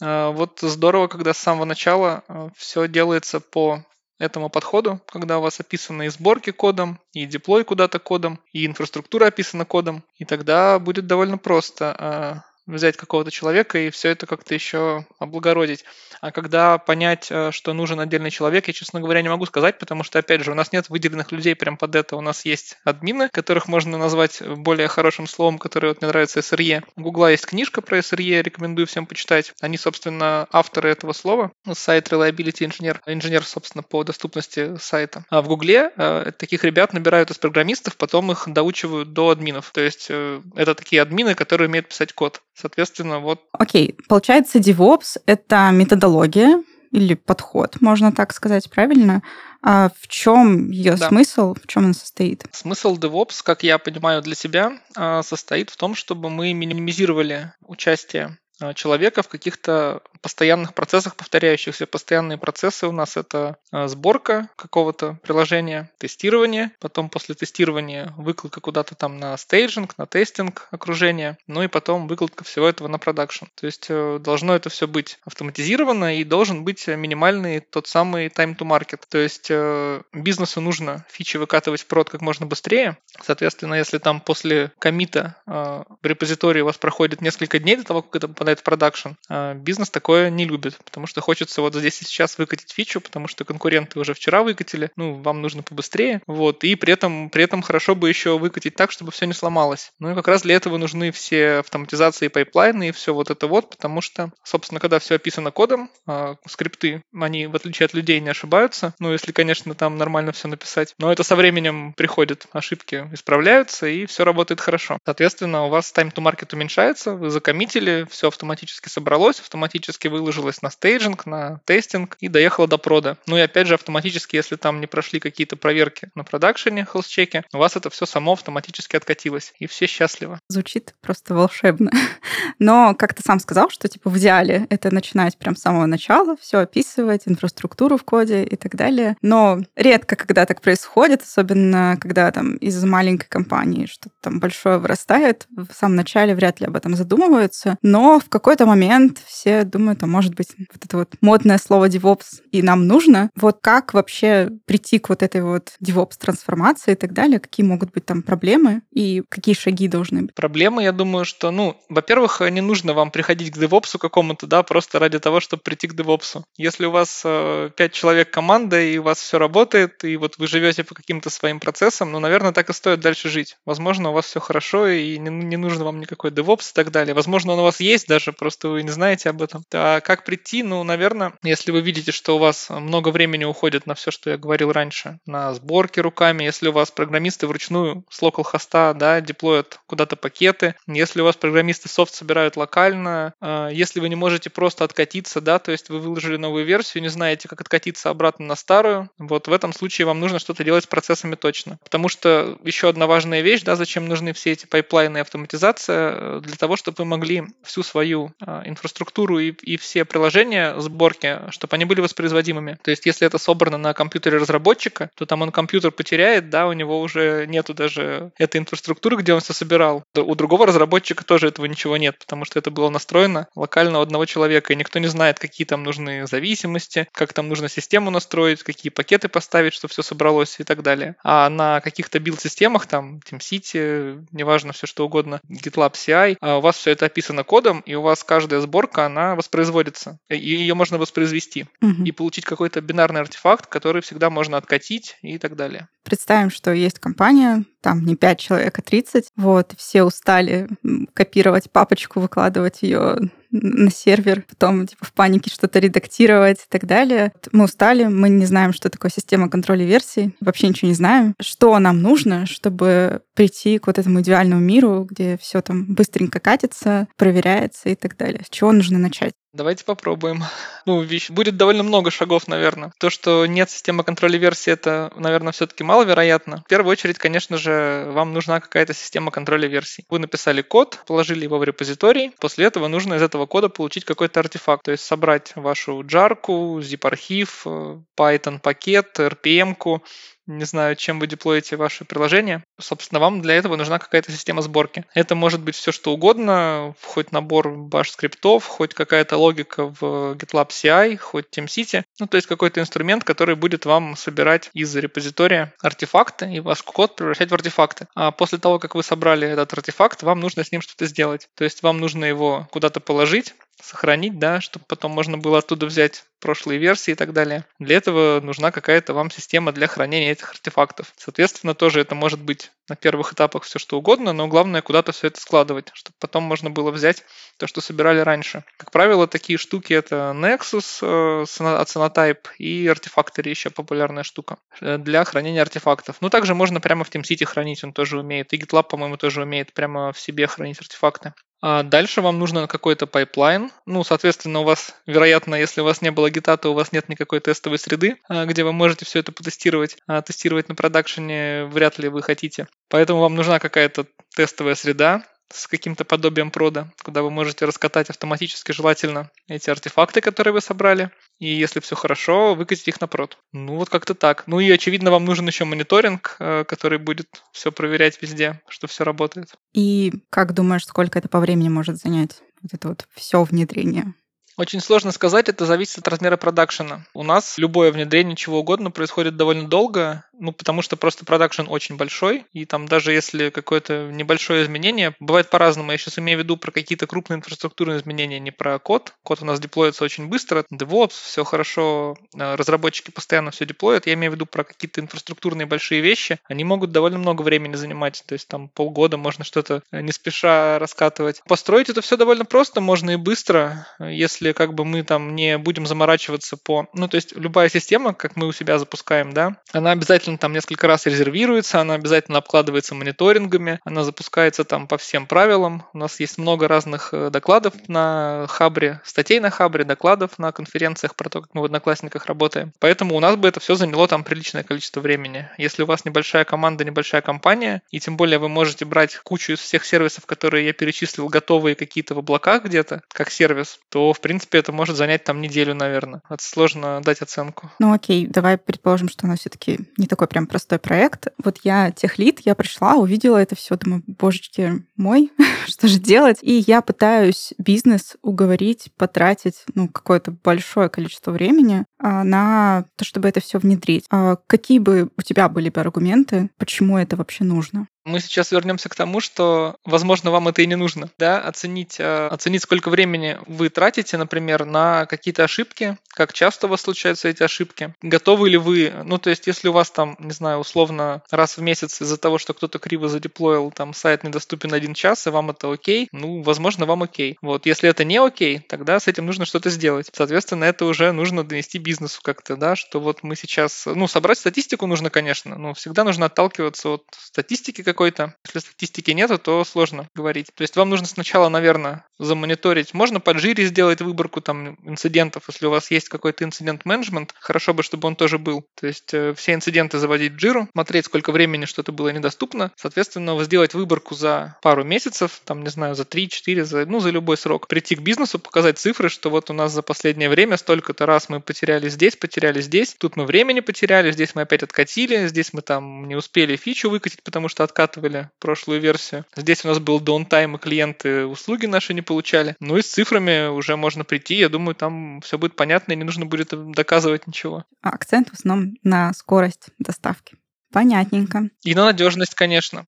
Э, 0.00 0.30
вот 0.32 0.58
здорово, 0.62 1.08
когда 1.08 1.34
с 1.34 1.38
самого 1.38 1.66
начала 1.66 2.24
э, 2.26 2.48
все 2.56 2.88
делается 2.88 3.40
по 3.40 3.84
этому 4.18 4.50
подходу, 4.50 5.00
когда 5.06 5.38
у 5.38 5.42
вас 5.42 5.60
описаны 5.60 6.06
и 6.06 6.08
сборки 6.08 6.50
кодом, 6.50 6.98
и 7.12 7.24
деплой 7.26 7.64
куда-то 7.64 7.98
кодом, 7.98 8.40
и 8.52 8.66
инфраструктура 8.66 9.26
описана 9.26 9.64
кодом, 9.64 10.02
и 10.16 10.24
тогда 10.24 10.78
будет 10.78 11.06
довольно 11.06 11.38
просто 11.38 11.94
а, 11.98 12.44
взять 12.68 12.96
какого-то 12.96 13.30
человека 13.30 13.78
и 13.78 13.90
все 13.90 14.10
это 14.10 14.26
как-то 14.26 14.54
еще 14.54 15.06
облагородить. 15.18 15.84
А 16.20 16.30
когда 16.32 16.78
понять, 16.78 17.28
э, 17.30 17.50
что 17.52 17.72
нужен 17.72 18.00
отдельный 18.00 18.30
человек, 18.30 18.68
я, 18.68 18.72
честно 18.72 19.00
говоря, 19.00 19.22
не 19.22 19.28
могу 19.28 19.46
сказать, 19.46 19.78
потому 19.78 20.04
что, 20.04 20.18
опять 20.18 20.42
же, 20.42 20.52
у 20.52 20.54
нас 20.54 20.72
нет 20.72 20.88
выделенных 20.88 21.32
людей 21.32 21.54
прям 21.54 21.76
под 21.76 21.94
это. 21.94 22.16
У 22.16 22.20
нас 22.20 22.44
есть 22.44 22.76
админы, 22.84 23.28
которых 23.28 23.68
можно 23.68 23.98
назвать 23.98 24.42
более 24.42 24.88
хорошим 24.88 25.26
словом, 25.26 25.58
который 25.58 25.90
вот 25.90 26.00
мне 26.00 26.08
нравится 26.08 26.40
SRE. 26.40 26.82
У 26.96 27.00
Гугла 27.02 27.30
есть 27.30 27.46
книжка 27.46 27.80
про 27.80 27.98
SRE, 27.98 28.42
рекомендую 28.42 28.86
всем 28.86 29.06
почитать. 29.06 29.52
Они, 29.60 29.76
собственно, 29.76 30.46
авторы 30.52 30.90
этого 30.90 31.12
слова. 31.12 31.52
Сайт 31.72 32.08
Reliability 32.08 32.68
Engineer, 32.68 32.98
инженер, 33.06 33.44
собственно, 33.44 33.82
по 33.82 34.04
доступности 34.04 34.76
сайта. 34.78 35.24
А 35.30 35.42
в 35.42 35.48
Гугле 35.48 35.92
э, 35.96 36.32
таких 36.36 36.64
ребят 36.64 36.92
набирают 36.92 37.30
из 37.30 37.38
программистов, 37.38 37.96
потом 37.96 38.32
их 38.32 38.44
доучивают 38.46 39.12
до 39.12 39.30
админов. 39.30 39.70
То 39.72 39.80
есть 39.80 40.06
э, 40.10 40.40
это 40.56 40.74
такие 40.74 41.02
админы, 41.02 41.34
которые 41.34 41.68
умеют 41.68 41.88
писать 41.88 42.12
код. 42.12 42.42
Соответственно, 42.60 43.20
вот. 43.20 43.40
Окей, 43.52 43.96
получается, 44.08 44.58
DevOps— 44.58 45.20
это 45.26 45.70
методология 45.72 46.62
или 46.90 47.14
подход, 47.14 47.80
можно 47.80 48.12
так 48.12 48.32
сказать, 48.32 48.68
правильно? 48.70 49.22
А 49.62 49.90
в 50.00 50.08
чем 50.08 50.70
ее 50.70 50.96
да. 50.96 51.08
смысл, 51.08 51.54
в 51.54 51.66
чем 51.66 51.86
он 51.86 51.94
состоит? 51.94 52.44
Смысл 52.52 52.96
DevOps, 52.96 53.42
как 53.44 53.62
я 53.62 53.78
понимаю 53.78 54.22
для 54.22 54.34
себя, 54.34 54.72
а, 54.96 55.22
состоит 55.22 55.70
в 55.70 55.76
том, 55.76 55.94
чтобы 55.94 56.30
мы 56.30 56.52
минимизировали 56.52 57.52
участие 57.66 58.38
человека 58.74 59.22
в 59.22 59.28
каких-то 59.28 60.02
постоянных 60.20 60.74
процессах, 60.74 61.16
повторяющихся. 61.16 61.86
Постоянные 61.86 62.38
процессы 62.38 62.86
у 62.86 62.92
нас 62.92 63.16
это 63.16 63.56
а, 63.70 63.88
сборка 63.88 64.48
какого-то 64.56 65.18
приложения, 65.22 65.90
тестирование, 65.98 66.72
потом 66.80 67.08
после 67.08 67.34
тестирования 67.34 68.12
выкладка 68.16 68.60
куда-то 68.60 68.94
там 68.94 69.18
на 69.18 69.36
staging, 69.36 69.96
на 69.98 70.06
testing 70.06 70.68
окружения, 70.70 71.38
ну 71.46 71.62
и 71.62 71.68
потом 71.68 72.08
выкладка 72.08 72.44
всего 72.44 72.68
этого 72.68 72.88
на 72.88 72.98
продакшн. 72.98 73.46
То 73.54 73.66
есть 73.66 73.86
э, 73.88 74.18
должно 74.20 74.54
это 74.54 74.68
все 74.68 74.86
быть 74.86 75.18
автоматизировано 75.24 76.18
и 76.18 76.24
должен 76.24 76.64
быть 76.64 76.86
минимальный 76.86 77.60
тот 77.60 77.86
самый 77.86 78.28
time 78.28 78.56
to 78.56 78.66
market. 78.66 79.02
То 79.08 79.18
есть 79.18 79.48
э, 79.50 80.02
бизнесу 80.12 80.60
нужно 80.60 81.06
фичи 81.10 81.36
выкатывать 81.36 81.82
в 81.82 81.86
прод 81.86 82.10
как 82.10 82.20
можно 82.20 82.46
быстрее. 82.46 82.98
Соответственно, 83.22 83.74
если 83.74 83.98
там 83.98 84.20
после 84.20 84.72
комита 84.78 85.36
э, 85.46 85.84
в 86.02 86.06
репозитории 86.06 86.60
у 86.60 86.66
вас 86.66 86.76
проходит 86.76 87.20
несколько 87.20 87.58
дней 87.58 87.76
до 87.76 87.84
того, 87.84 88.02
как 88.02 88.16
это 88.16 88.28
попадает 88.48 88.60
в 88.60 88.62
продакшн. 88.62 89.08
А 89.28 89.54
бизнес 89.54 89.90
такое 89.90 90.30
не 90.30 90.44
любит, 90.44 90.78
потому 90.84 91.06
что 91.06 91.20
хочется 91.20 91.60
вот 91.60 91.74
здесь 91.74 92.00
и 92.00 92.04
сейчас 92.04 92.38
выкатить 92.38 92.72
фичу, 92.72 93.00
потому 93.00 93.28
что 93.28 93.44
конкуренты 93.44 94.00
уже 94.00 94.14
вчера 94.14 94.42
выкатили, 94.42 94.90
ну, 94.96 95.14
вам 95.14 95.42
нужно 95.42 95.62
побыстрее, 95.62 96.22
вот, 96.26 96.64
и 96.64 96.74
при 96.74 96.92
этом, 96.92 97.30
при 97.30 97.44
этом 97.44 97.62
хорошо 97.62 97.94
бы 97.94 98.08
еще 98.08 98.38
выкатить 98.38 98.74
так, 98.74 98.90
чтобы 98.90 99.12
все 99.12 99.26
не 99.26 99.34
сломалось. 99.34 99.92
Ну 99.98 100.12
и 100.12 100.14
как 100.14 100.28
раз 100.28 100.42
для 100.42 100.54
этого 100.54 100.78
нужны 100.78 101.10
все 101.10 101.58
автоматизации, 101.58 102.28
пайплайны 102.28 102.88
и 102.88 102.92
все 102.92 103.12
вот 103.12 103.30
это 103.30 103.46
вот, 103.46 103.70
потому 103.70 104.00
что, 104.00 104.30
собственно, 104.42 104.80
когда 104.80 104.98
все 104.98 105.16
описано 105.16 105.50
кодом, 105.50 105.90
а, 106.06 106.36
скрипты, 106.46 107.02
они, 107.14 107.46
в 107.46 107.56
отличие 107.56 107.86
от 107.86 107.94
людей, 107.94 108.20
не 108.20 108.30
ошибаются, 108.30 108.94
ну, 108.98 109.12
если, 109.12 109.32
конечно, 109.32 109.74
там 109.74 109.98
нормально 109.98 110.32
все 110.32 110.48
написать, 110.48 110.94
но 110.98 111.12
это 111.12 111.22
со 111.22 111.36
временем 111.36 111.92
приходит, 111.92 112.46
ошибки 112.52 113.08
исправляются, 113.12 113.86
и 113.86 114.06
все 114.06 114.24
работает 114.24 114.60
хорошо. 114.60 114.98
Соответственно, 115.04 115.66
у 115.66 115.68
вас 115.68 115.92
time 115.94 116.12
to 116.12 116.22
market 116.22 116.54
уменьшается, 116.54 117.12
вы 117.12 117.30
закоммитили, 117.30 118.06
все 118.10 118.28
автоматически 118.38 118.88
собралось, 118.88 119.40
автоматически 119.40 120.06
выложилось 120.06 120.62
на 120.62 120.70
staging, 120.70 121.26
на 121.26 121.60
testing 121.64 122.16
и 122.20 122.28
доехало 122.28 122.68
до 122.68 122.78
прода. 122.78 123.18
Ну 123.26 123.36
и 123.36 123.40
опять 123.40 123.66
же, 123.66 123.74
автоматически, 123.74 124.36
если 124.36 124.54
там 124.54 124.80
не 124.80 124.86
прошли 124.86 125.18
какие-то 125.18 125.56
проверки 125.56 126.10
на 126.14 126.22
продакшене, 126.22 126.86
хелс-чеке, 126.90 127.44
у 127.52 127.58
вас 127.58 127.74
это 127.74 127.90
все 127.90 128.06
само 128.06 128.32
автоматически 128.32 128.94
откатилось, 128.94 129.52
и 129.58 129.66
все 129.66 129.86
счастливы. 129.86 130.38
Звучит 130.48 130.94
просто 131.00 131.34
волшебно. 131.34 131.90
Но, 132.60 132.94
как 132.94 133.14
ты 133.14 133.22
сам 133.24 133.40
сказал, 133.40 133.70
что 133.70 133.88
типа 133.88 134.08
в 134.08 134.16
идеале 134.18 134.66
это 134.70 134.94
начинать 134.94 135.36
прям 135.36 135.56
с 135.56 135.62
самого 135.62 135.86
начала, 135.86 136.36
все 136.40 136.58
описывать, 136.58 137.22
инфраструктуру 137.26 137.96
в 137.96 138.04
коде 138.04 138.44
и 138.44 138.54
так 138.54 138.76
далее. 138.76 139.16
Но 139.20 139.58
редко, 139.74 140.14
когда 140.14 140.46
так 140.46 140.60
происходит, 140.60 141.22
особенно 141.22 141.96
когда 142.00 142.30
там 142.30 142.54
из 142.56 142.84
маленькой 142.84 143.28
компании 143.28 143.86
что-то 143.86 144.14
там 144.20 144.38
большое 144.38 144.78
вырастает, 144.78 145.46
в 145.50 145.72
самом 145.74 145.96
начале 145.96 146.36
вряд 146.36 146.60
ли 146.60 146.66
об 146.66 146.76
этом 146.76 146.94
задумываются. 146.94 147.76
Но 147.82 148.20
в 148.20 148.27
какой-то 148.28 148.66
момент 148.66 149.18
все 149.26 149.64
думают, 149.64 150.02
а 150.02 150.06
может 150.06 150.34
быть, 150.34 150.48
вот 150.58 150.84
это 150.84 150.96
вот 150.98 151.14
модное 151.20 151.58
слово 151.58 151.88
DevOps 151.88 152.42
и 152.52 152.62
нам 152.62 152.86
нужно. 152.86 153.30
Вот 153.36 153.58
как 153.60 153.94
вообще 153.94 154.50
прийти 154.66 154.98
к 154.98 155.08
вот 155.08 155.22
этой 155.22 155.42
вот 155.42 155.72
DevOps-трансформации 155.82 156.92
и 156.92 156.96
так 156.96 157.12
далее? 157.12 157.40
Какие 157.40 157.66
могут 157.66 157.92
быть 157.92 158.06
там 158.06 158.22
проблемы 158.22 158.82
и 158.92 159.22
какие 159.28 159.54
шаги 159.54 159.88
должны 159.88 160.22
быть? 160.22 160.34
Проблемы, 160.34 160.82
я 160.82 160.92
думаю, 160.92 161.24
что, 161.24 161.50
ну, 161.50 161.80
во-первых, 161.88 162.40
не 162.40 162.60
нужно 162.60 162.94
вам 162.94 163.10
приходить 163.10 163.52
к 163.52 163.56
DevOps 163.56 163.98
какому-то, 163.98 164.46
да, 164.46 164.62
просто 164.62 164.98
ради 164.98 165.18
того, 165.18 165.40
чтобы 165.40 165.62
прийти 165.62 165.88
к 165.88 165.94
DevOps. 165.94 166.42
Если 166.56 166.86
у 166.86 166.90
вас 166.90 167.22
э, 167.24 167.70
5 167.76 167.92
человек 167.92 168.30
команда, 168.30 168.80
и 168.80 168.98
у 168.98 169.02
вас 169.02 169.18
все 169.20 169.38
работает, 169.38 170.04
и 170.04 170.16
вот 170.16 170.38
вы 170.38 170.46
живете 170.46 170.84
по 170.84 170.94
каким-то 170.94 171.30
своим 171.30 171.60
процессам, 171.60 172.12
ну, 172.12 172.18
наверное, 172.18 172.52
так 172.52 172.70
и 172.70 172.72
стоит 172.72 173.00
дальше 173.00 173.28
жить. 173.28 173.56
Возможно, 173.64 174.10
у 174.10 174.12
вас 174.12 174.26
все 174.26 174.40
хорошо, 174.40 174.88
и 174.88 175.18
не, 175.18 175.30
не 175.30 175.56
нужно 175.56 175.84
вам 175.84 176.00
никакой 176.00 176.30
DevOps 176.30 176.70
и 176.70 176.74
так 176.74 176.90
далее. 176.90 177.14
Возможно, 177.14 177.52
он 177.52 177.60
у 177.60 177.62
вас 177.62 177.80
есть 177.80 178.08
даже, 178.18 178.32
просто 178.32 178.68
вы 178.68 178.82
не 178.82 178.90
знаете 178.90 179.30
об 179.30 179.42
этом. 179.42 179.64
А 179.72 180.00
как 180.00 180.24
прийти? 180.24 180.64
Ну, 180.64 180.82
наверное, 180.82 181.34
если 181.44 181.70
вы 181.70 181.80
видите, 181.80 182.10
что 182.10 182.34
у 182.34 182.38
вас 182.38 182.68
много 182.68 183.10
времени 183.10 183.44
уходит 183.44 183.86
на 183.86 183.94
все, 183.94 184.10
что 184.10 184.30
я 184.30 184.36
говорил 184.36 184.72
раньше, 184.72 185.20
на 185.24 185.54
сборки 185.54 186.00
руками, 186.00 186.42
если 186.42 186.68
у 186.68 186.72
вас 186.72 186.90
программисты 186.90 187.46
вручную 187.46 188.04
с 188.10 188.20
local 188.20 188.42
хоста, 188.42 188.92
да, 188.94 189.20
деплоят 189.20 189.78
куда-то 189.86 190.16
пакеты, 190.16 190.74
если 190.88 191.20
у 191.20 191.24
вас 191.24 191.36
программисты 191.36 191.88
софт 191.88 192.12
собирают 192.12 192.56
локально, 192.56 193.34
а, 193.40 193.68
если 193.68 194.00
вы 194.00 194.08
не 194.08 194.16
можете 194.16 194.50
просто 194.50 194.82
откатиться, 194.82 195.40
да, 195.40 195.60
то 195.60 195.70
есть 195.70 195.88
вы 195.88 196.00
выложили 196.00 196.36
новую 196.36 196.64
версию, 196.64 197.04
не 197.04 197.08
знаете, 197.08 197.46
как 197.46 197.60
откатиться 197.60 198.10
обратно 198.10 198.46
на 198.46 198.56
старую, 198.56 199.10
вот 199.18 199.46
в 199.46 199.52
этом 199.52 199.72
случае 199.72 200.06
вам 200.06 200.18
нужно 200.18 200.40
что-то 200.40 200.64
делать 200.64 200.84
с 200.84 200.88
процессами 200.88 201.36
точно. 201.36 201.78
Потому 201.84 202.08
что 202.08 202.58
еще 202.64 202.88
одна 202.88 203.06
важная 203.06 203.42
вещь, 203.42 203.62
да, 203.62 203.76
зачем 203.76 204.08
нужны 204.08 204.32
все 204.32 204.52
эти 204.52 204.66
пайплайны 204.66 205.18
и 205.18 205.20
автоматизация, 205.20 206.14
э, 206.16 206.40
для 206.42 206.56
того, 206.56 206.74
чтобы 206.74 206.96
вы 206.98 207.04
могли 207.04 207.44
всю 207.62 207.84
свою 207.84 208.07
а, 208.14 208.62
инфраструктуру 208.64 209.38
и, 209.38 209.50
и 209.50 209.76
все 209.76 210.04
приложения 210.04 210.78
сборки, 210.78 211.40
чтобы 211.50 211.74
они 211.76 211.84
были 211.84 212.00
воспроизводимыми. 212.00 212.78
То 212.82 212.90
есть, 212.90 213.06
если 213.06 213.26
это 213.26 213.38
собрано 213.38 213.78
на 213.78 213.94
компьютере 213.94 214.38
разработчика, 214.38 215.10
то 215.14 215.26
там 215.26 215.42
он 215.42 215.52
компьютер 215.52 215.90
потеряет, 215.90 216.50
да, 216.50 216.66
у 216.66 216.72
него 216.72 217.00
уже 217.00 217.46
нету 217.46 217.74
даже 217.74 218.32
этой 218.38 218.58
инфраструктуры, 218.58 219.16
где 219.16 219.34
он 219.34 219.40
все 219.40 219.52
собирал. 219.52 220.04
У 220.14 220.34
другого 220.34 220.66
разработчика 220.66 221.24
тоже 221.24 221.48
этого 221.48 221.66
ничего 221.66 221.96
нет, 221.96 222.18
потому 222.18 222.44
что 222.44 222.58
это 222.58 222.70
было 222.70 222.88
настроено 222.88 223.48
локально 223.54 223.98
у 223.98 224.02
одного 224.02 224.24
человека, 224.26 224.72
и 224.72 224.76
никто 224.76 224.98
не 224.98 225.06
знает, 225.06 225.38
какие 225.38 225.66
там 225.66 225.82
нужны 225.82 226.26
зависимости, 226.26 227.08
как 227.12 227.32
там 227.32 227.48
нужно 227.48 227.68
систему 227.68 228.10
настроить, 228.10 228.62
какие 228.62 228.90
пакеты 228.90 229.28
поставить, 229.28 229.74
чтобы 229.74 229.92
все 229.92 230.02
собралось 230.02 230.60
и 230.60 230.64
так 230.64 230.82
далее. 230.82 231.16
А 231.24 231.48
на 231.48 231.80
каких-то 231.80 232.18
билд-системах, 232.18 232.86
там, 232.86 233.20
TeamCity, 233.28 234.26
неважно, 234.32 234.72
все 234.72 234.86
что 234.86 235.04
угодно, 235.04 235.40
GitLab 235.48 235.92
CI, 235.92 236.36
а 236.40 236.58
у 236.58 236.60
вас 236.60 236.76
все 236.76 236.92
это 236.92 237.06
описано 237.06 237.44
кодом, 237.44 237.80
и 237.88 237.94
у 237.94 238.02
вас 238.02 238.22
каждая 238.22 238.60
сборка, 238.60 239.06
она 239.06 239.34
воспроизводится. 239.34 240.20
И 240.28 240.36
ее 240.36 240.74
можно 240.74 240.98
воспроизвести. 240.98 241.64
Угу. 241.80 242.04
И 242.04 242.12
получить 242.12 242.44
какой-то 242.44 242.82
бинарный 242.82 243.22
артефакт, 243.22 243.66
который 243.66 244.02
всегда 244.02 244.28
можно 244.28 244.58
откатить 244.58 245.16
и 245.22 245.38
так 245.38 245.56
далее. 245.56 245.88
Представим, 246.04 246.50
что 246.50 246.70
есть 246.70 246.98
компания, 246.98 247.64
там 247.88 248.04
не 248.04 248.16
5 248.16 248.38
человек, 248.38 248.78
а 248.78 248.82
30. 248.82 249.28
Вот, 249.36 249.72
все 249.78 250.02
устали 250.02 250.68
копировать 251.14 251.70
папочку, 251.70 252.20
выкладывать 252.20 252.82
ее 252.82 253.30
на 253.50 253.90
сервер, 253.90 254.44
потом 254.46 254.86
типа 254.86 255.06
в 255.06 255.14
панике 255.14 255.48
что-то 255.48 255.78
редактировать 255.78 256.58
и 256.58 256.66
так 256.68 256.84
далее. 256.84 257.32
Мы 257.50 257.64
устали, 257.64 258.04
мы 258.04 258.28
не 258.28 258.44
знаем, 258.44 258.74
что 258.74 258.90
такое 258.90 259.10
система 259.10 259.48
контроля 259.48 259.86
версий, 259.86 260.36
вообще 260.42 260.68
ничего 260.68 260.88
не 260.88 260.94
знаем. 260.94 261.34
Что 261.40 261.78
нам 261.78 262.02
нужно, 262.02 262.44
чтобы 262.44 263.22
прийти 263.34 263.78
к 263.78 263.86
вот 263.86 263.98
этому 263.98 264.20
идеальному 264.20 264.60
миру, 264.60 265.06
где 265.10 265.38
все 265.40 265.62
там 265.62 265.94
быстренько 265.94 266.38
катится, 266.38 267.08
проверяется 267.16 267.88
и 267.88 267.94
так 267.94 268.18
далее. 268.18 268.42
С 268.44 268.50
чего 268.50 268.70
нужно 268.72 268.98
начать? 268.98 269.32
Давайте 269.54 269.84
попробуем. 269.84 270.44
Ну, 270.84 271.00
вещь. 271.00 271.30
Будет 271.30 271.56
довольно 271.56 271.82
много 271.82 272.10
шагов, 272.10 272.48
наверное. 272.48 272.92
То, 272.98 273.08
что 273.08 273.46
нет 273.46 273.70
системы 273.70 274.04
контроля 274.04 274.38
версии, 274.38 274.70
это, 274.70 275.10
наверное, 275.16 275.52
все-таки 275.52 275.82
маловероятно. 275.82 276.62
В 276.66 276.68
первую 276.68 276.92
очередь, 276.92 277.16
конечно 277.18 277.56
же, 277.56 278.06
вам 278.10 278.34
нужна 278.34 278.60
какая-то 278.60 278.92
система 278.92 279.30
контроля 279.30 279.66
версий. 279.66 280.04
Вы 280.10 280.18
написали 280.18 280.60
код, 280.60 281.00
положили 281.06 281.44
его 281.44 281.58
в 281.58 281.64
репозиторий. 281.64 282.32
После 282.38 282.66
этого 282.66 282.88
нужно 282.88 283.14
из 283.14 283.22
этого 283.22 283.46
кода 283.46 283.70
получить 283.70 284.04
какой-то 284.04 284.40
артефакт. 284.40 284.84
То 284.84 284.90
есть 284.90 285.04
собрать 285.04 285.52
вашу 285.56 286.02
джарку, 286.06 286.80
zip-архив, 286.80 287.62
э, 287.64 288.00
Python-пакет, 288.18 289.18
RPM-ку, 289.18 290.02
не 290.48 290.64
знаю, 290.64 290.96
чем 290.96 291.20
вы 291.20 291.26
деплоите 291.26 291.76
ваше 291.76 292.06
приложение. 292.06 292.64
Собственно, 292.80 293.20
вам 293.20 293.42
для 293.42 293.54
этого 293.54 293.76
нужна 293.76 293.98
какая-то 293.98 294.32
система 294.32 294.62
сборки. 294.62 295.04
Это 295.14 295.34
может 295.34 295.60
быть 295.60 295.76
все 295.76 295.92
что 295.92 296.12
угодно, 296.12 296.94
хоть 297.02 297.32
набор 297.32 297.76
баш 297.76 298.10
скриптов, 298.10 298.64
хоть 298.64 298.94
какая-то 298.94 299.36
логика 299.38 299.86
в 299.86 300.34
GitLab 300.34 300.68
CI, 300.68 301.16
хоть 301.16 301.46
TeamCity. 301.56 302.02
Ну, 302.20 302.26
то 302.26 302.36
есть 302.36 302.46
какой-то 302.46 302.80
инструмент, 302.80 303.24
который 303.24 303.54
будет 303.54 303.86
вам 303.86 304.16
собирать 304.16 304.70
из 304.74 304.94
репозитория 304.96 305.72
артефакты 305.80 306.52
и 306.52 306.60
ваш 306.60 306.82
код 306.82 307.16
превращать 307.16 307.50
в 307.50 307.54
артефакты. 307.54 308.06
А 308.14 308.30
после 308.30 308.58
того, 308.58 308.78
как 308.78 308.94
вы 308.94 309.02
собрали 309.02 309.48
этот 309.48 309.72
артефакт, 309.72 310.22
вам 310.22 310.40
нужно 310.40 310.64
с 310.64 310.72
ним 310.72 310.80
что-то 310.80 311.06
сделать. 311.06 311.48
То 311.56 311.64
есть 311.64 311.82
вам 311.82 311.98
нужно 311.98 312.24
его 312.24 312.68
куда-то 312.70 313.00
положить, 313.00 313.54
сохранить, 313.82 314.38
да, 314.38 314.60
чтобы 314.60 314.84
потом 314.88 315.12
можно 315.12 315.38
было 315.38 315.58
оттуда 315.58 315.86
взять 315.86 316.24
прошлые 316.40 316.78
версии 316.78 317.12
и 317.12 317.14
так 317.14 317.32
далее. 317.32 317.64
Для 317.78 317.96
этого 317.96 318.40
нужна 318.40 318.70
какая-то 318.70 319.12
вам 319.12 319.30
система 319.30 319.72
для 319.72 319.86
хранения 319.86 320.32
этих 320.32 320.50
артефактов. 320.50 321.12
Соответственно, 321.16 321.74
тоже 321.74 322.00
это 322.00 322.14
может 322.14 322.40
быть 322.40 322.70
на 322.88 322.96
первых 322.96 323.32
этапах 323.32 323.64
все 323.64 323.78
что 323.78 323.98
угодно, 323.98 324.32
но 324.32 324.46
главное 324.48 324.82
куда-то 324.82 325.12
все 325.12 325.26
это 325.26 325.40
складывать, 325.40 325.90
чтобы 325.94 326.16
потом 326.18 326.44
можно 326.44 326.70
было 326.70 326.90
взять 326.90 327.24
то, 327.56 327.66
что 327.66 327.80
собирали 327.80 328.20
раньше. 328.20 328.64
Как 328.76 328.90
правило, 328.90 329.26
такие 329.26 329.58
штуки 329.58 329.92
это 329.92 330.32
Nexus 330.34 330.98
э, 331.02 331.42
от 331.42 331.88
Sonotype 331.88 332.46
и 332.58 332.86
Artifactory 332.86 333.48
еще 333.48 333.70
популярная 333.70 334.22
штука 334.22 334.58
э, 334.80 334.96
для 334.98 335.24
хранения 335.24 335.62
артефактов. 335.62 336.16
Ну, 336.20 336.30
также 336.30 336.54
можно 336.54 336.80
прямо 336.80 337.04
в 337.04 337.10
TeamCity 337.10 337.44
хранить, 337.44 337.84
он 337.84 337.92
тоже 337.92 338.18
умеет. 338.20 338.52
И 338.52 338.58
GitLab, 338.58 338.84
по-моему, 338.84 339.16
тоже 339.16 339.42
умеет 339.42 339.72
прямо 339.72 340.12
в 340.12 340.20
себе 340.20 340.46
хранить 340.46 340.80
артефакты. 340.80 341.34
А 341.60 341.82
дальше 341.82 342.20
вам 342.20 342.38
нужно 342.38 342.66
какой-то 342.66 343.06
пайплайн. 343.06 343.70
Ну, 343.84 344.04
соответственно, 344.04 344.60
у 344.60 344.64
вас, 344.64 344.94
вероятно, 345.06 345.56
если 345.56 345.80
у 345.80 345.84
вас 345.84 346.02
не 346.02 346.10
было 346.10 346.30
гита, 346.30 346.56
то 346.56 346.70
у 346.70 346.74
вас 346.74 346.92
нет 346.92 347.08
никакой 347.08 347.40
тестовой 347.40 347.78
среды, 347.78 348.16
а, 348.28 348.46
где 348.46 348.62
вы 348.62 348.72
можете 348.72 349.04
все 349.04 349.18
это 349.18 349.32
потестировать. 349.32 349.96
А 350.06 350.22
тестировать 350.22 350.68
на 350.68 350.74
продакшене 350.74 351.64
вряд 351.66 351.98
ли 351.98 352.08
вы 352.08 352.22
хотите. 352.22 352.68
Поэтому 352.88 353.20
вам 353.20 353.34
нужна 353.34 353.58
какая-то 353.58 354.06
тестовая 354.36 354.76
среда, 354.76 355.24
с 355.52 355.66
каким-то 355.66 356.04
подобием 356.04 356.50
прода, 356.50 356.92
куда 357.02 357.22
вы 357.22 357.30
можете 357.30 357.64
раскатать 357.64 358.10
автоматически 358.10 358.72
желательно 358.72 359.30
эти 359.46 359.70
артефакты, 359.70 360.20
которые 360.20 360.52
вы 360.52 360.60
собрали, 360.60 361.10
и 361.38 361.48
если 361.48 361.80
все 361.80 361.96
хорошо, 361.96 362.54
выкатить 362.54 362.88
их 362.88 363.00
на 363.00 363.06
прод. 363.06 363.38
Ну 363.52 363.76
вот 363.76 363.88
как-то 363.88 364.14
так. 364.14 364.44
Ну 364.46 364.60
и 364.60 364.70
очевидно 364.70 365.10
вам 365.10 365.24
нужен 365.24 365.46
еще 365.46 365.64
мониторинг, 365.64 366.36
э, 366.38 366.64
который 366.64 366.98
будет 366.98 367.42
все 367.52 367.72
проверять 367.72 368.20
везде, 368.20 368.60
что 368.68 368.86
все 368.86 369.04
работает. 369.04 369.54
И 369.72 370.12
как 370.30 370.54
думаешь, 370.54 370.86
сколько 370.86 371.18
это 371.18 371.28
по 371.28 371.40
времени 371.40 371.68
может 371.68 371.96
занять? 371.96 372.42
Вот 372.62 372.74
это 372.74 372.88
вот 372.88 373.08
все 373.14 373.42
внедрение? 373.42 374.14
Очень 374.58 374.80
сложно 374.80 375.12
сказать, 375.12 375.48
это 375.48 375.66
зависит 375.66 375.98
от 375.98 376.08
размера 376.08 376.36
продакшена. 376.36 377.04
У 377.14 377.22
нас 377.22 377.58
любое 377.58 377.92
внедрение 377.92 378.34
чего 378.34 378.58
угодно 378.58 378.90
происходит 378.90 379.36
довольно 379.36 379.68
долго, 379.68 380.24
ну, 380.38 380.52
потому 380.52 380.82
что 380.82 380.96
просто 380.96 381.24
продакшн 381.24 381.64
очень 381.68 381.96
большой, 381.96 382.44
и 382.52 382.64
там 382.64 382.86
даже 382.86 383.12
если 383.12 383.50
какое-то 383.50 384.10
небольшое 384.12 384.62
изменение, 384.64 385.14
бывает 385.20 385.50
по-разному. 385.50 385.92
Я 385.92 385.98
сейчас 385.98 386.18
имею 386.18 386.38
в 386.38 386.42
виду 386.42 386.56
про 386.56 386.70
какие-то 386.70 387.06
крупные 387.06 387.38
инфраструктурные 387.38 387.98
изменения, 387.98 388.38
не 388.38 388.50
про 388.50 388.78
код. 388.78 389.14
Код 389.22 389.42
у 389.42 389.44
нас 389.44 389.60
деплоится 389.60 390.04
очень 390.04 390.28
быстро, 390.28 390.64
DevOps, 390.72 391.12
все 391.12 391.44
хорошо, 391.44 392.16
э, 392.36 392.54
разработчики 392.54 393.10
постоянно 393.10 393.50
все 393.50 393.66
деплоят. 393.66 394.06
Я 394.06 394.14
имею 394.14 394.32
в 394.32 394.34
виду 394.34 394.46
про 394.46 394.64
какие-то 394.64 395.00
инфраструктурные 395.00 395.66
большие 395.66 396.00
вещи. 396.00 396.38
Они 396.48 396.64
могут 396.64 396.92
довольно 396.92 397.18
много 397.18 397.42
времени 397.42 397.74
занимать, 397.74 398.22
то 398.26 398.34
есть 398.34 398.48
там 398.48 398.68
полгода 398.68 399.16
можно 399.16 399.44
что-то 399.44 399.82
э, 399.90 400.00
не 400.00 400.12
спеша 400.12 400.78
раскатывать. 400.78 401.42
Построить 401.46 401.88
это 401.88 402.00
все 402.00 402.16
довольно 402.16 402.44
просто, 402.44 402.80
можно 402.80 403.10
и 403.10 403.16
быстро, 403.16 403.86
если 403.98 404.52
как 404.52 404.74
бы 404.74 404.84
мы 404.84 405.02
там 405.02 405.34
не 405.34 405.58
будем 405.58 405.86
заморачиваться 405.86 406.56
по... 406.56 406.86
Ну, 406.94 407.08
то 407.08 407.16
есть 407.16 407.34
любая 407.36 407.68
система, 407.68 408.14
как 408.14 408.36
мы 408.36 408.46
у 408.46 408.52
себя 408.52 408.78
запускаем, 408.78 409.32
да, 409.32 409.56
она 409.72 409.92
обязательно 409.92 410.27
там 410.36 410.52
несколько 410.52 410.86
раз 410.86 411.06
резервируется, 411.06 411.80
она 411.80 411.94
обязательно 411.94 412.38
обкладывается 412.38 412.94
мониторингами, 412.94 413.80
она 413.84 414.04
запускается 414.04 414.64
там 414.64 414.86
по 414.86 414.98
всем 414.98 415.26
правилам. 415.26 415.84
У 415.92 415.98
нас 415.98 416.20
есть 416.20 416.36
много 416.38 416.68
разных 416.68 417.10
э, 417.12 417.30
докладов 417.30 417.74
на 417.88 418.46
Хабре, 418.48 419.00
статей 419.04 419.40
на 419.40 419.50
Хабре, 419.50 419.84
докладов 419.84 420.38
на 420.38 420.52
конференциях 420.52 421.14
про 421.14 421.28
то, 421.30 421.42
как 421.42 421.54
мы 421.54 421.62
в 421.62 421.64
Одноклассниках 421.64 422.26
работаем. 422.26 422.72
Поэтому 422.80 423.16
у 423.16 423.20
нас 423.20 423.36
бы 423.36 423.48
это 423.48 423.60
все 423.60 423.76
заняло 423.76 424.08
там 424.08 424.24
приличное 424.24 424.64
количество 424.64 425.00
времени. 425.00 425.48
Если 425.56 425.82
у 425.82 425.86
вас 425.86 426.04
небольшая 426.04 426.44
команда, 426.44 426.84
небольшая 426.84 427.22
компания, 427.22 427.82
и 427.90 428.00
тем 428.00 428.16
более 428.16 428.38
вы 428.38 428.48
можете 428.48 428.84
брать 428.84 429.16
кучу 429.16 429.52
из 429.52 429.60
всех 429.60 429.84
сервисов, 429.84 430.26
которые 430.26 430.66
я 430.66 430.72
перечислил, 430.72 431.28
готовые 431.28 431.76
какие-то 431.76 432.14
в 432.14 432.18
облаках 432.18 432.64
где-то, 432.64 433.02
как 433.08 433.30
сервис, 433.30 433.78
то, 433.88 434.12
в 434.12 434.20
принципе, 434.20 434.58
это 434.58 434.72
может 434.72 434.96
занять 434.96 435.24
там 435.24 435.40
неделю, 435.40 435.74
наверное. 435.74 436.22
Это 436.28 436.42
сложно 436.42 437.00
дать 437.02 437.22
оценку. 437.22 437.70
Ну 437.78 437.92
окей, 437.92 438.26
давай 438.26 438.58
предположим, 438.58 439.08
что 439.08 439.26
у 439.26 439.28
нас 439.28 439.40
все-таки 439.40 439.78
не 439.96 440.06
такой 440.06 440.17
прям 440.26 440.46
простой 440.46 440.78
проект. 440.78 441.28
Вот 441.42 441.58
я 441.62 441.90
техлит, 441.90 442.40
я 442.44 442.54
пришла, 442.54 442.94
увидела 442.96 443.36
это 443.36 443.54
все, 443.54 443.76
думаю, 443.76 444.02
божечки 444.06 444.84
мой, 444.96 445.30
что 445.66 445.88
же 445.88 445.98
делать? 445.98 446.38
И 446.42 446.64
я 446.66 446.82
пытаюсь 446.82 447.52
бизнес 447.58 448.16
уговорить 448.22 448.90
потратить 448.96 449.64
ну, 449.74 449.88
какое-то 449.88 450.32
большое 450.32 450.88
количество 450.88 451.30
времени 451.30 451.84
на 452.00 452.84
то, 452.96 453.04
чтобы 453.04 453.28
это 453.28 453.40
все 453.40 453.58
внедрить. 453.58 454.04
А 454.10 454.36
какие 454.46 454.78
бы 454.78 455.10
у 455.16 455.22
тебя 455.22 455.48
были 455.48 455.68
бы 455.68 455.80
аргументы, 455.80 456.50
почему 456.58 456.98
это 456.98 457.16
вообще 457.16 457.44
нужно? 457.44 457.88
Мы 458.08 458.20
сейчас 458.20 458.52
вернемся 458.52 458.88
к 458.88 458.94
тому, 458.94 459.20
что, 459.20 459.76
возможно, 459.84 460.30
вам 460.30 460.48
это 460.48 460.62
и 460.62 460.66
не 460.66 460.76
нужно, 460.76 461.10
да, 461.18 461.40
оценить, 461.40 461.96
э, 461.98 462.28
оценить, 462.28 462.62
сколько 462.62 462.88
времени 462.88 463.36
вы 463.46 463.68
тратите, 463.68 464.16
например, 464.16 464.64
на 464.64 465.04
какие-то 465.04 465.44
ошибки, 465.44 465.98
как 466.08 466.32
часто 466.32 466.66
у 466.66 466.70
вас 466.70 466.80
случаются 466.80 467.28
эти 467.28 467.42
ошибки, 467.42 467.92
готовы 468.00 468.48
ли 468.48 468.56
вы, 468.56 468.94
ну, 469.04 469.18
то 469.18 469.28
есть, 469.28 469.46
если 469.46 469.68
у 469.68 469.72
вас 469.72 469.90
там, 469.90 470.16
не 470.20 470.30
знаю, 470.30 470.60
условно, 470.60 471.22
раз 471.30 471.58
в 471.58 471.60
месяц 471.60 472.00
из-за 472.00 472.16
того, 472.16 472.38
что 472.38 472.54
кто-то 472.54 472.78
криво 472.78 473.10
задеплоил, 473.10 473.70
там, 473.72 473.92
сайт 473.92 474.24
недоступен 474.24 474.72
один 474.72 474.94
час, 474.94 475.26
и 475.26 475.30
вам 475.30 475.50
это 475.50 475.70
окей, 475.70 476.08
ну, 476.10 476.40
возможно, 476.40 476.86
вам 476.86 477.02
окей. 477.02 477.36
Вот, 477.42 477.66
если 477.66 477.90
это 477.90 478.04
не 478.04 478.16
окей, 478.16 478.60
тогда 478.60 478.98
с 478.98 479.06
этим 479.06 479.26
нужно 479.26 479.44
что-то 479.44 479.68
сделать. 479.68 480.08
Соответственно, 480.14 480.64
это 480.64 480.86
уже 480.86 481.12
нужно 481.12 481.44
донести 481.44 481.78
бизнесу 481.88 482.20
как-то, 482.22 482.56
да, 482.56 482.76
что 482.76 483.00
вот 483.00 483.22
мы 483.22 483.36
сейчас, 483.36 483.84
ну, 483.86 484.08
собрать 484.08 484.38
статистику 484.38 484.86
нужно, 484.86 485.10
конечно, 485.10 485.58
но 485.58 485.74
всегда 485.74 486.04
нужно 486.04 486.26
отталкиваться 486.26 486.88
от 486.90 487.04
статистики, 487.18 487.82
как 487.82 487.98
какой-то. 487.98 488.36
Если 488.46 488.60
статистики 488.60 489.10
нету, 489.10 489.38
то 489.38 489.64
сложно 489.64 490.08
говорить. 490.14 490.52
То 490.54 490.62
есть 490.62 490.76
вам 490.76 490.88
нужно 490.88 491.08
сначала, 491.08 491.48
наверное, 491.48 492.04
замониторить. 492.18 492.94
Можно 492.94 493.20
под 493.20 493.40
жире 493.40 493.66
сделать 493.66 494.00
выборку 494.00 494.40
там 494.40 494.78
инцидентов, 494.84 495.44
если 495.48 495.66
у 495.66 495.70
вас 495.70 495.90
есть 495.90 496.08
какой-то 496.08 496.44
инцидент-менеджмент. 496.44 497.34
Хорошо 497.40 497.74
бы, 497.74 497.82
чтобы 497.82 498.08
он 498.08 498.16
тоже 498.16 498.38
был. 498.38 498.64
То 498.80 498.86
есть 498.86 499.12
э, 499.12 499.34
все 499.34 499.54
инциденты 499.54 499.98
заводить 499.98 500.34
в 500.34 500.36
джиру, 500.36 500.68
смотреть, 500.72 501.06
сколько 501.06 501.32
времени 501.32 501.64
что-то 501.64 501.92
было 501.92 502.08
недоступно. 502.10 502.72
Соответственно, 502.76 503.42
сделать 503.44 503.74
выборку 503.74 504.14
за 504.14 504.56
пару 504.62 504.84
месяцев, 504.84 505.40
там, 505.44 505.62
не 505.62 505.70
знаю, 505.70 505.94
за 505.94 506.04
3-4, 506.04 506.64
за, 506.64 506.86
ну, 506.86 507.00
за 507.00 507.10
любой 507.10 507.36
срок. 507.36 507.68
Прийти 507.68 507.96
к 507.96 508.00
бизнесу, 508.00 508.38
показать 508.38 508.78
цифры, 508.78 509.08
что 509.08 509.30
вот 509.30 509.50
у 509.50 509.52
нас 509.52 509.72
за 509.72 509.82
последнее 509.82 510.28
время 510.28 510.56
столько-то 510.56 511.06
раз 511.06 511.28
мы 511.28 511.40
потеряли 511.40 511.88
здесь, 511.88 512.16
потеряли 512.16 512.60
здесь, 512.60 512.94
тут 512.98 513.16
мы 513.16 513.24
времени 513.24 513.60
потеряли, 513.60 514.12
здесь 514.12 514.34
мы 514.34 514.42
опять 514.42 514.62
откатили, 514.62 515.26
здесь 515.26 515.52
мы 515.52 515.62
там 515.62 516.06
не 516.06 516.16
успели 516.16 516.56
фичу 516.56 516.90
выкатить, 516.90 517.22
потому 517.22 517.48
что 517.48 517.64
откат 517.64 517.88
откатывали 517.88 518.28
прошлую 518.38 518.80
версию. 518.80 519.24
Здесь 519.36 519.64
у 519.64 519.68
нас 519.68 519.78
был 519.78 520.00
даунтайм, 520.00 520.56
и 520.56 520.58
клиенты 520.58 521.24
услуги 521.26 521.66
наши 521.66 521.94
не 521.94 522.02
получали. 522.08 522.56
Ну 522.58 522.76
и 522.76 522.82
с 522.82 522.90
цифрами 522.90 523.48
уже 523.48 523.76
можно 523.76 524.02
прийти. 524.02 524.34
Я 524.36 524.48
думаю, 524.48 524.74
там 524.74 525.20
все 525.20 525.38
будет 525.38 525.54
понятно, 525.54 525.92
и 525.92 525.96
не 525.96 526.04
нужно 526.04 526.26
будет 526.26 526.48
доказывать 526.72 527.26
ничего. 527.26 527.64
А 527.82 527.90
акцент 527.90 528.30
в 528.30 528.34
основном 528.34 528.74
на 528.82 529.12
скорость 529.12 529.68
доставки. 529.78 530.36
Понятненько. 530.72 531.50
И 531.64 531.74
на 531.74 531.84
надежность, 531.84 532.34
конечно. 532.34 532.84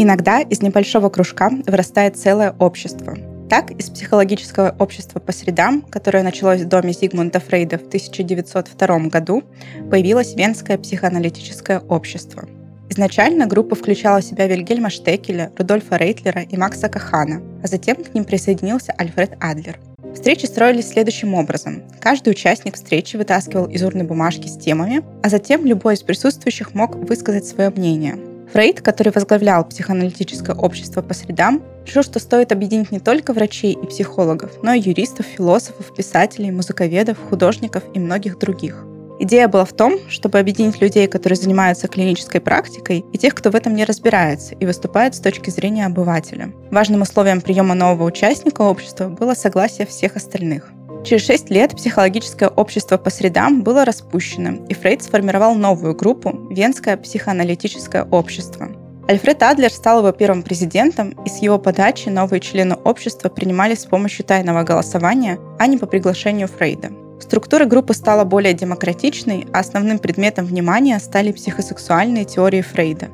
Иногда 0.00 0.40
из 0.40 0.62
небольшого 0.62 1.10
кружка 1.10 1.50
вырастает 1.66 2.16
целое 2.16 2.54
общество. 2.58 3.16
Так, 3.48 3.70
из 3.70 3.88
психологического 3.88 4.74
общества 4.78 5.20
по 5.20 5.32
средам, 5.32 5.80
которое 5.80 6.22
началось 6.22 6.60
в 6.60 6.68
доме 6.68 6.92
Зигмунда 6.92 7.40
Фрейда 7.40 7.78
в 7.78 7.86
1902 7.86 8.98
году, 9.08 9.42
появилось 9.90 10.34
Венское 10.34 10.76
психоаналитическое 10.76 11.80
общество. 11.80 12.46
Изначально 12.90 13.46
группа 13.46 13.74
включала 13.74 14.20
в 14.20 14.24
себя 14.24 14.46
Вильгельма 14.46 14.90
Штекеля, 14.90 15.50
Рудольфа 15.56 15.96
Рейтлера 15.96 16.42
и 16.42 16.56
Макса 16.58 16.90
Кахана, 16.90 17.40
а 17.62 17.66
затем 17.66 17.96
к 17.96 18.12
ним 18.12 18.24
присоединился 18.24 18.92
Альфред 18.92 19.36
Адлер. 19.40 19.78
Встречи 20.14 20.44
строились 20.44 20.88
следующим 20.88 21.32
образом. 21.32 21.82
Каждый 22.00 22.30
участник 22.30 22.74
встречи 22.74 23.16
вытаскивал 23.16 23.66
из 23.66 23.82
урны 23.82 24.04
бумажки 24.04 24.46
с 24.46 24.58
темами, 24.58 25.02
а 25.22 25.28
затем 25.30 25.64
любой 25.64 25.94
из 25.94 26.02
присутствующих 26.02 26.74
мог 26.74 26.96
высказать 26.96 27.46
свое 27.46 27.70
мнение. 27.70 28.27
Фрейд, 28.52 28.80
который 28.80 29.12
возглавлял 29.12 29.64
психоаналитическое 29.64 30.56
общество 30.56 31.02
по 31.02 31.14
средам, 31.14 31.62
решил, 31.86 32.02
что 32.02 32.18
стоит 32.18 32.52
объединить 32.52 32.90
не 32.90 33.00
только 33.00 33.32
врачей 33.32 33.72
и 33.72 33.86
психологов, 33.86 34.52
но 34.62 34.72
и 34.72 34.80
юристов, 34.80 35.26
философов, 35.26 35.94
писателей, 35.94 36.50
музыковедов, 36.50 37.18
художников 37.28 37.84
и 37.94 37.98
многих 37.98 38.38
других. 38.38 38.84
Идея 39.20 39.48
была 39.48 39.64
в 39.64 39.72
том, 39.72 39.98
чтобы 40.08 40.38
объединить 40.38 40.80
людей, 40.80 41.08
которые 41.08 41.36
занимаются 41.36 41.88
клинической 41.88 42.40
практикой, 42.40 43.04
и 43.12 43.18
тех, 43.18 43.34
кто 43.34 43.50
в 43.50 43.56
этом 43.56 43.74
не 43.74 43.84
разбирается 43.84 44.54
и 44.54 44.64
выступает 44.64 45.16
с 45.16 45.20
точки 45.20 45.50
зрения 45.50 45.86
обывателя. 45.86 46.52
Важным 46.70 47.02
условием 47.02 47.40
приема 47.40 47.74
нового 47.74 48.04
участника 48.04 48.62
общества 48.62 49.08
было 49.08 49.34
согласие 49.34 49.88
всех 49.88 50.14
остальных. 50.14 50.70
Через 51.04 51.24
шесть 51.24 51.48
лет 51.50 51.74
психологическое 51.74 52.48
общество 52.48 52.98
по 52.98 53.10
средам 53.10 53.62
было 53.62 53.84
распущено, 53.84 54.66
и 54.68 54.74
Фрейд 54.74 55.02
сформировал 55.02 55.54
новую 55.54 55.94
группу– 55.94 56.48
Венское 56.50 56.96
психоаналитическое 56.96 58.04
общество. 58.04 58.68
Альфред 59.08 59.42
Адлер 59.42 59.70
стал 59.70 60.00
его 60.00 60.12
первым 60.12 60.42
президентом, 60.42 61.10
и 61.24 61.30
с 61.30 61.38
его 61.38 61.58
подачи 61.58 62.10
новые 62.10 62.40
члены 62.40 62.74
общества 62.74 63.30
принимались 63.30 63.80
с 63.80 63.86
помощью 63.86 64.26
тайного 64.26 64.64
голосования, 64.64 65.38
а 65.58 65.66
не 65.66 65.78
по 65.78 65.86
приглашению 65.86 66.46
Фрейда. 66.48 66.90
Структура 67.20 67.64
группы 67.64 67.94
стала 67.94 68.24
более 68.24 68.52
демократичной, 68.52 69.46
а 69.52 69.60
основным 69.60 69.98
предметом 69.98 70.44
внимания 70.44 70.98
стали 70.98 71.32
психосексуальные 71.32 72.26
теории 72.26 72.60
Фрейда. 72.60 73.08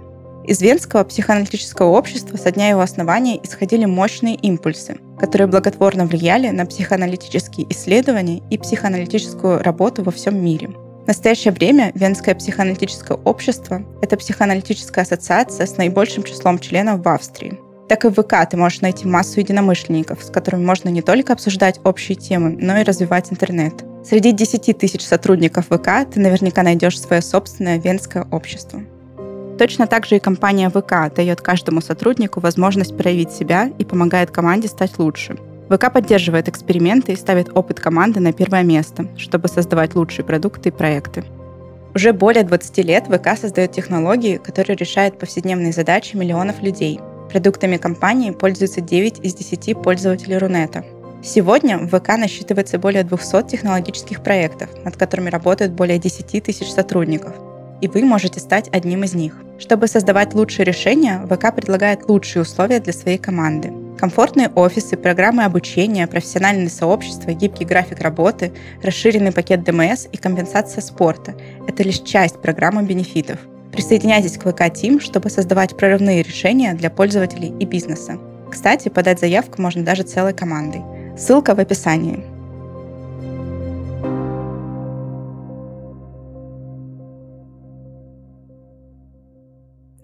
Из 0.47 0.61
Венского 0.61 1.05
психоаналитического 1.05 1.89
общества 1.89 2.37
со 2.37 2.51
дня 2.51 2.69
его 2.69 2.83
основания 2.83 3.41
исходили 3.43 3.87
мощные 3.87 4.35
импульсы, 4.35 4.99
которые 5.19 5.47
благотворно 5.47 6.05
влияли 6.05 6.51
на 6.51 6.67
психоаналитические 6.67 7.67
исследования 7.71 8.43
и 8.51 8.59
психоаналитическую 8.59 9.63
работу 9.63 10.03
во 10.03 10.13
всем 10.13 10.45
мире. 10.45 10.69
В 11.05 11.07
настоящее 11.07 11.53
время 11.55 11.93
Венское 11.95 12.35
психоаналитическое 12.35 13.17
общество– 13.17 13.83
это 14.03 14.19
психоаналитическая 14.19 15.05
ассоциация 15.05 15.65
с 15.65 15.79
наибольшим 15.79 16.25
числом 16.25 16.59
членов 16.59 17.03
в 17.03 17.09
Австрии. 17.09 17.59
Так 17.89 18.05
и 18.05 18.09
в 18.09 18.15
ВК 18.15 18.49
ты 18.51 18.59
можешь 18.59 18.83
найти 18.83 19.07
массу 19.07 19.41
единомышленников, 19.41 20.23
с 20.23 20.31
которыми 20.31 20.65
можно 20.65 20.91
не 20.91 21.01
только 21.01 21.33
обсуждать 21.33 21.81
общие 21.85 22.17
темы, 22.17 22.57
но 22.59 22.79
и 22.79 22.85
развивать 22.85 23.33
интернет. 23.33 23.83
Среди 24.05 24.33
10 24.33 24.77
тысяч 24.77 25.07
сотрудников 25.07 25.67
ВК 25.67 26.07
ты 26.13 26.21
наверняка 26.21 26.63
найдешь 26.63 27.01
свое 27.01 27.23
собственное 27.23 27.79
венское 27.79 28.27
общество. 28.31 28.83
Точно 29.59 29.87
так 29.87 30.05
же 30.05 30.17
и 30.17 30.21
компания 30.21 30.69
ВК 30.69 31.15
дает 31.15 31.41
каждому 31.41 31.81
сотруднику 31.81 32.41
возможность 32.41 32.97
проявить 32.97 33.31
себя 33.31 33.71
и 33.79 33.85
помогает 33.85 34.33
команде 34.33 34.67
стать 34.67 34.99
лучше. 34.99 35.37
ВК 35.71 35.93
поддерживает 35.93 36.49
эксперименты 36.49 37.13
и 37.13 37.17
ставит 37.17 37.57
опыт 37.57 37.79
команды 37.79 38.21
на 38.21 38.33
первое 38.33 38.65
место, 38.65 39.07
чтобы 39.17 39.49
создавать 39.49 39.95
лучшие 39.95 40.25
продукты 40.25 40.71
и 40.71 40.73
проекты. 40.73 41.25
Уже 41.95 42.13
более 42.13 42.43
20 42.43 42.79
лет 42.79 43.05
ВК 43.07 43.39
создает 43.39 43.71
технологии, 43.71 44.39
которые 44.39 44.77
решают 44.77 45.19
повседневные 45.19 45.73
задачи 45.73 46.17
миллионов 46.17 46.61
людей. 46.61 46.99
Продуктами 47.31 47.77
компании 47.77 48.33
пользуются 48.33 48.81
9 48.81 49.21
из 49.25 49.35
10 49.35 49.81
пользователей 49.81 50.37
Рунета. 50.37 50.85
Сегодня 51.23 51.79
в 51.79 51.89
ВК 51.89 52.19
насчитывается 52.19 52.79
более 52.79 53.05
200 53.05 53.49
технологических 53.49 54.23
проектов, 54.23 54.69
над 54.85 54.97
которыми 54.97 55.31
работают 55.31 55.73
более 55.73 55.99
10 55.99 56.43
тысяч 56.43 56.71
сотрудников– 56.71 57.35
и 57.81 57.88
вы 57.88 58.04
можете 58.04 58.40
стать 58.40 58.69
одним 58.73 59.04
из 59.04 59.14
них. 59.14 59.35
Чтобы 59.59 59.87
создавать 59.87 60.35
лучшие 60.35 60.64
решения, 60.64 61.26
ВК 61.31 61.54
предлагает 61.54 62.09
лучшие 62.09 62.43
условия 62.43 62.81
для 62.81 62.93
своей 62.93 63.19
команды. 63.19 63.73
Комфортные 63.99 64.49
офисы, 64.49 64.97
программы 64.97 65.45
обучения, 65.45 66.07
профессиональные 66.07 66.69
сообщества, 66.69 67.33
гибкий 67.33 67.64
график 67.64 68.00
работы, 68.00 68.52
расширенный 68.83 69.33
пакет 69.33 69.62
ДМС 69.62 70.07
и 70.11 70.16
компенсация 70.16 70.83
спорта– 70.83 71.35
это 71.69 71.83
лишь 71.83 72.00
часть 72.00 72.40
программы 72.43 72.83
бенефитов. 72.83 73.38
Присоединяйтесь 73.71 74.37
к 74.37 74.43
ВК 74.43 74.62
Team, 74.62 75.00
чтобы 75.00 75.31
создавать 75.31 75.76
прорывные 75.76 76.23
решения 76.23 76.75
для 76.75 76.90
пользователей 76.90 77.54
и 77.59 77.64
бизнеса. 77.64 78.19
Кстати, 78.50 78.88
подать 78.88 79.21
заявку 79.21 79.62
можно 79.62 79.85
даже 79.85 80.02
целой 80.02 80.33
командой. 80.33 80.83
Ссылка 81.16 81.54
в 81.54 81.61
описании. 81.61 82.25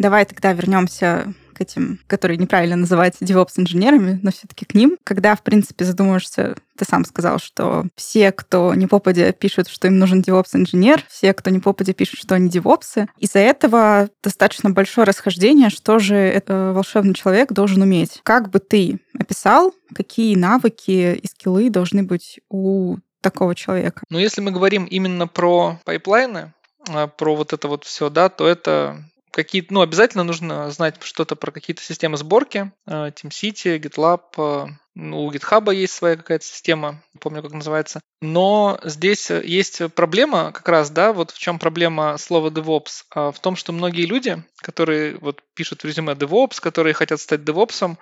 Давай 0.00 0.24
тогда 0.24 0.54
вернемся 0.54 1.34
к 1.52 1.60
этим, 1.60 2.00
которые 2.06 2.38
неправильно 2.38 2.74
называть 2.74 3.16
DevOps-инженерами, 3.20 4.18
но 4.22 4.30
все-таки 4.30 4.64
к 4.64 4.72
ним. 4.72 4.96
Когда, 5.04 5.36
в 5.36 5.42
принципе, 5.42 5.84
задумаешься, 5.84 6.56
ты 6.78 6.86
сам 6.86 7.04
сказал, 7.04 7.38
что 7.38 7.84
все, 7.96 8.32
кто 8.32 8.72
не 8.74 8.86
попадя, 8.86 9.30
пишут, 9.32 9.68
что 9.68 9.88
им 9.88 9.98
нужен 9.98 10.22
DevOps-инженер, 10.22 11.04
все, 11.06 11.34
кто 11.34 11.50
не 11.50 11.58
попадя, 11.58 11.92
пишут, 11.92 12.18
что 12.18 12.34
они 12.34 12.48
DevOps. 12.48 13.08
Из-за 13.18 13.40
этого 13.40 14.08
достаточно 14.22 14.70
большое 14.70 15.06
расхождение, 15.06 15.68
что 15.68 15.98
же 15.98 16.16
этот 16.16 16.74
волшебный 16.74 17.12
человек 17.12 17.52
должен 17.52 17.82
уметь. 17.82 18.20
Как 18.22 18.48
бы 18.48 18.58
ты 18.58 19.00
описал, 19.18 19.74
какие 19.94 20.34
навыки 20.34 21.14
и 21.22 21.26
скиллы 21.26 21.68
должны 21.68 22.04
быть 22.04 22.40
у 22.48 22.96
такого 23.20 23.54
человека? 23.54 24.02
Ну, 24.08 24.18
если 24.18 24.40
мы 24.40 24.50
говорим 24.50 24.86
именно 24.86 25.26
про 25.26 25.78
пайплайны, 25.84 26.54
а, 26.88 27.06
про 27.06 27.36
вот 27.36 27.52
это 27.52 27.68
вот 27.68 27.84
все, 27.84 28.08
да, 28.08 28.30
то 28.30 28.46
это 28.46 29.04
какие-то, 29.30 29.72
ну, 29.74 29.80
обязательно 29.80 30.24
нужно 30.24 30.70
знать 30.70 30.96
что-то 31.02 31.36
про 31.36 31.50
какие-то 31.50 31.82
системы 31.82 32.16
сборки, 32.16 32.72
э, 32.86 33.10
TeamCity, 33.10 33.78
GitLab, 33.78 34.20
э, 34.36 34.66
ну, 34.94 35.24
у 35.24 35.32
GitHub 35.32 35.74
есть 35.74 35.94
своя 35.94 36.16
какая-то 36.16 36.44
система, 36.44 37.02
помню, 37.20 37.42
как 37.42 37.52
называется. 37.52 38.00
Но 38.20 38.78
здесь 38.82 39.30
есть 39.30 39.80
проблема 39.94 40.52
как 40.52 40.68
раз, 40.68 40.90
да, 40.90 41.12
вот 41.12 41.30
в 41.30 41.38
чем 41.38 41.58
проблема 41.58 42.18
слова 42.18 42.50
DevOps? 42.50 43.04
А 43.14 43.30
в 43.30 43.38
том, 43.40 43.56
что 43.56 43.72
многие 43.72 44.06
люди, 44.06 44.42
которые 44.56 45.16
вот 45.18 45.42
пишут 45.54 45.82
в 45.82 45.84
резюме 45.86 46.14
DevOps, 46.14 46.60
которые 46.60 46.94
хотят 46.94 47.20
стать 47.20 47.40
DevOps, 47.40 47.96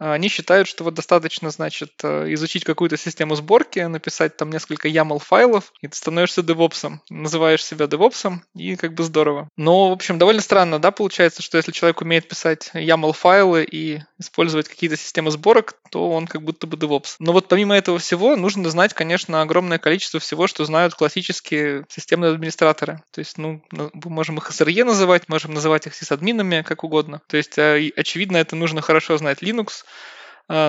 они 0.00 0.28
считают, 0.28 0.66
что 0.66 0.82
вот 0.82 0.94
достаточно, 0.94 1.50
значит, 1.50 1.92
э, 2.02 2.32
изучить 2.32 2.64
какую-то 2.64 2.96
систему 2.96 3.34
сборки, 3.34 3.80
написать 3.80 4.36
там 4.36 4.50
несколько 4.50 4.88
YAML 4.88 5.18
файлов, 5.18 5.72
и 5.82 5.88
ты 5.88 5.96
становишься 5.96 6.42
девопсом, 6.42 7.02
называешь 7.10 7.64
себя 7.64 7.86
девопсом, 7.86 8.42
и 8.54 8.76
как 8.76 8.94
бы 8.94 9.04
здорово. 9.04 9.48
Но, 9.56 9.90
в 9.90 9.92
общем, 9.92 10.18
довольно 10.18 10.40
странно, 10.40 10.78
да, 10.78 10.90
получается, 10.90 11.42
что 11.42 11.58
если 11.58 11.72
человек 11.72 12.00
умеет 12.00 12.28
писать 12.28 12.70
YAML 12.72 13.12
файлы 13.12 13.62
и 13.64 14.00
использовать 14.18 14.68
какие-то 14.68 14.96
системы 14.96 15.30
сборок, 15.30 15.74
то 15.90 16.10
он 16.10 16.26
как 16.26 16.42
будто 16.42 16.66
бы 16.66 16.76
DevOps. 16.76 17.16
Но 17.18 17.32
вот 17.32 17.48
помимо 17.48 17.76
этого 17.76 17.98
всего 17.98 18.36
нужно 18.36 18.70
знать, 18.70 18.94
конечно, 18.94 19.42
огромное 19.42 19.78
количество 19.78 20.18
всего, 20.18 20.46
что 20.46 20.64
знают 20.64 20.94
классические 20.94 21.84
системные 21.88 22.32
администраторы. 22.32 23.02
То 23.10 23.18
есть, 23.18 23.36
ну, 23.36 23.62
мы 23.70 23.90
можем 24.04 24.38
их 24.38 24.50
SRE 24.50 24.84
называть, 24.84 25.28
можем 25.28 25.52
называть 25.52 25.86
их 25.86 25.94
сисадминами, 25.94 26.62
как 26.62 26.84
угодно. 26.84 27.20
То 27.26 27.36
есть, 27.36 27.58
э, 27.58 27.90
очевидно, 27.96 28.38
это 28.38 28.56
нужно 28.56 28.80
хорошо 28.80 29.18
знать 29.18 29.42
Linux, 29.42 29.84